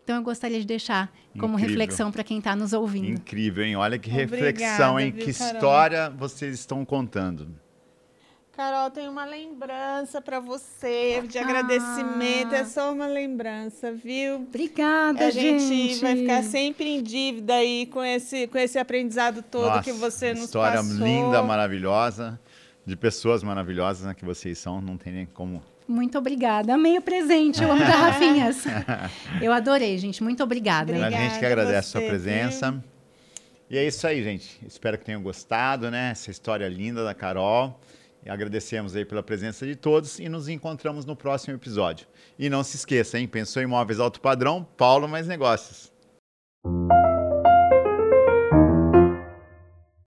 [0.09, 1.69] Então, eu gostaria de deixar como Incrível.
[1.69, 3.11] reflexão para quem está nos ouvindo.
[3.11, 3.77] Incrível, hein?
[3.77, 5.13] Olha que Obrigada, reflexão, hein?
[5.13, 5.55] Viu, que Carol?
[5.55, 7.55] história vocês estão contando.
[8.53, 11.43] Carol, tem uma lembrança para você de ah.
[11.43, 12.55] agradecimento.
[12.55, 14.37] É só uma lembrança, viu?
[14.37, 15.57] Obrigada, a gente.
[15.57, 19.83] A gente vai ficar sempre em dívida aí com esse, com esse aprendizado todo Nossa,
[19.83, 20.91] que você nos história passou.
[20.95, 22.41] História linda, maravilhosa,
[22.87, 24.81] de pessoas maravilhosas né, que vocês são.
[24.81, 26.75] Não tem nem como muito obrigada.
[26.75, 27.63] Amei o presente.
[27.63, 28.65] Eu amo garrafinhas.
[29.41, 30.23] Eu adorei, gente.
[30.23, 30.93] Muito obrigada.
[30.93, 32.71] obrigada a gente que agradece a sua presença.
[32.73, 32.83] Viu?
[33.71, 34.59] E é isso aí, gente.
[34.67, 36.11] Espero que tenham gostado, né?
[36.13, 37.79] Essa história linda da Carol.
[38.25, 42.07] E agradecemos aí pela presença de todos e nos encontramos no próximo episódio.
[42.39, 43.27] E não se esqueça, hein?
[43.27, 44.67] Pensou em imóveis alto padrão?
[44.77, 45.93] Paulo Mais Negócios.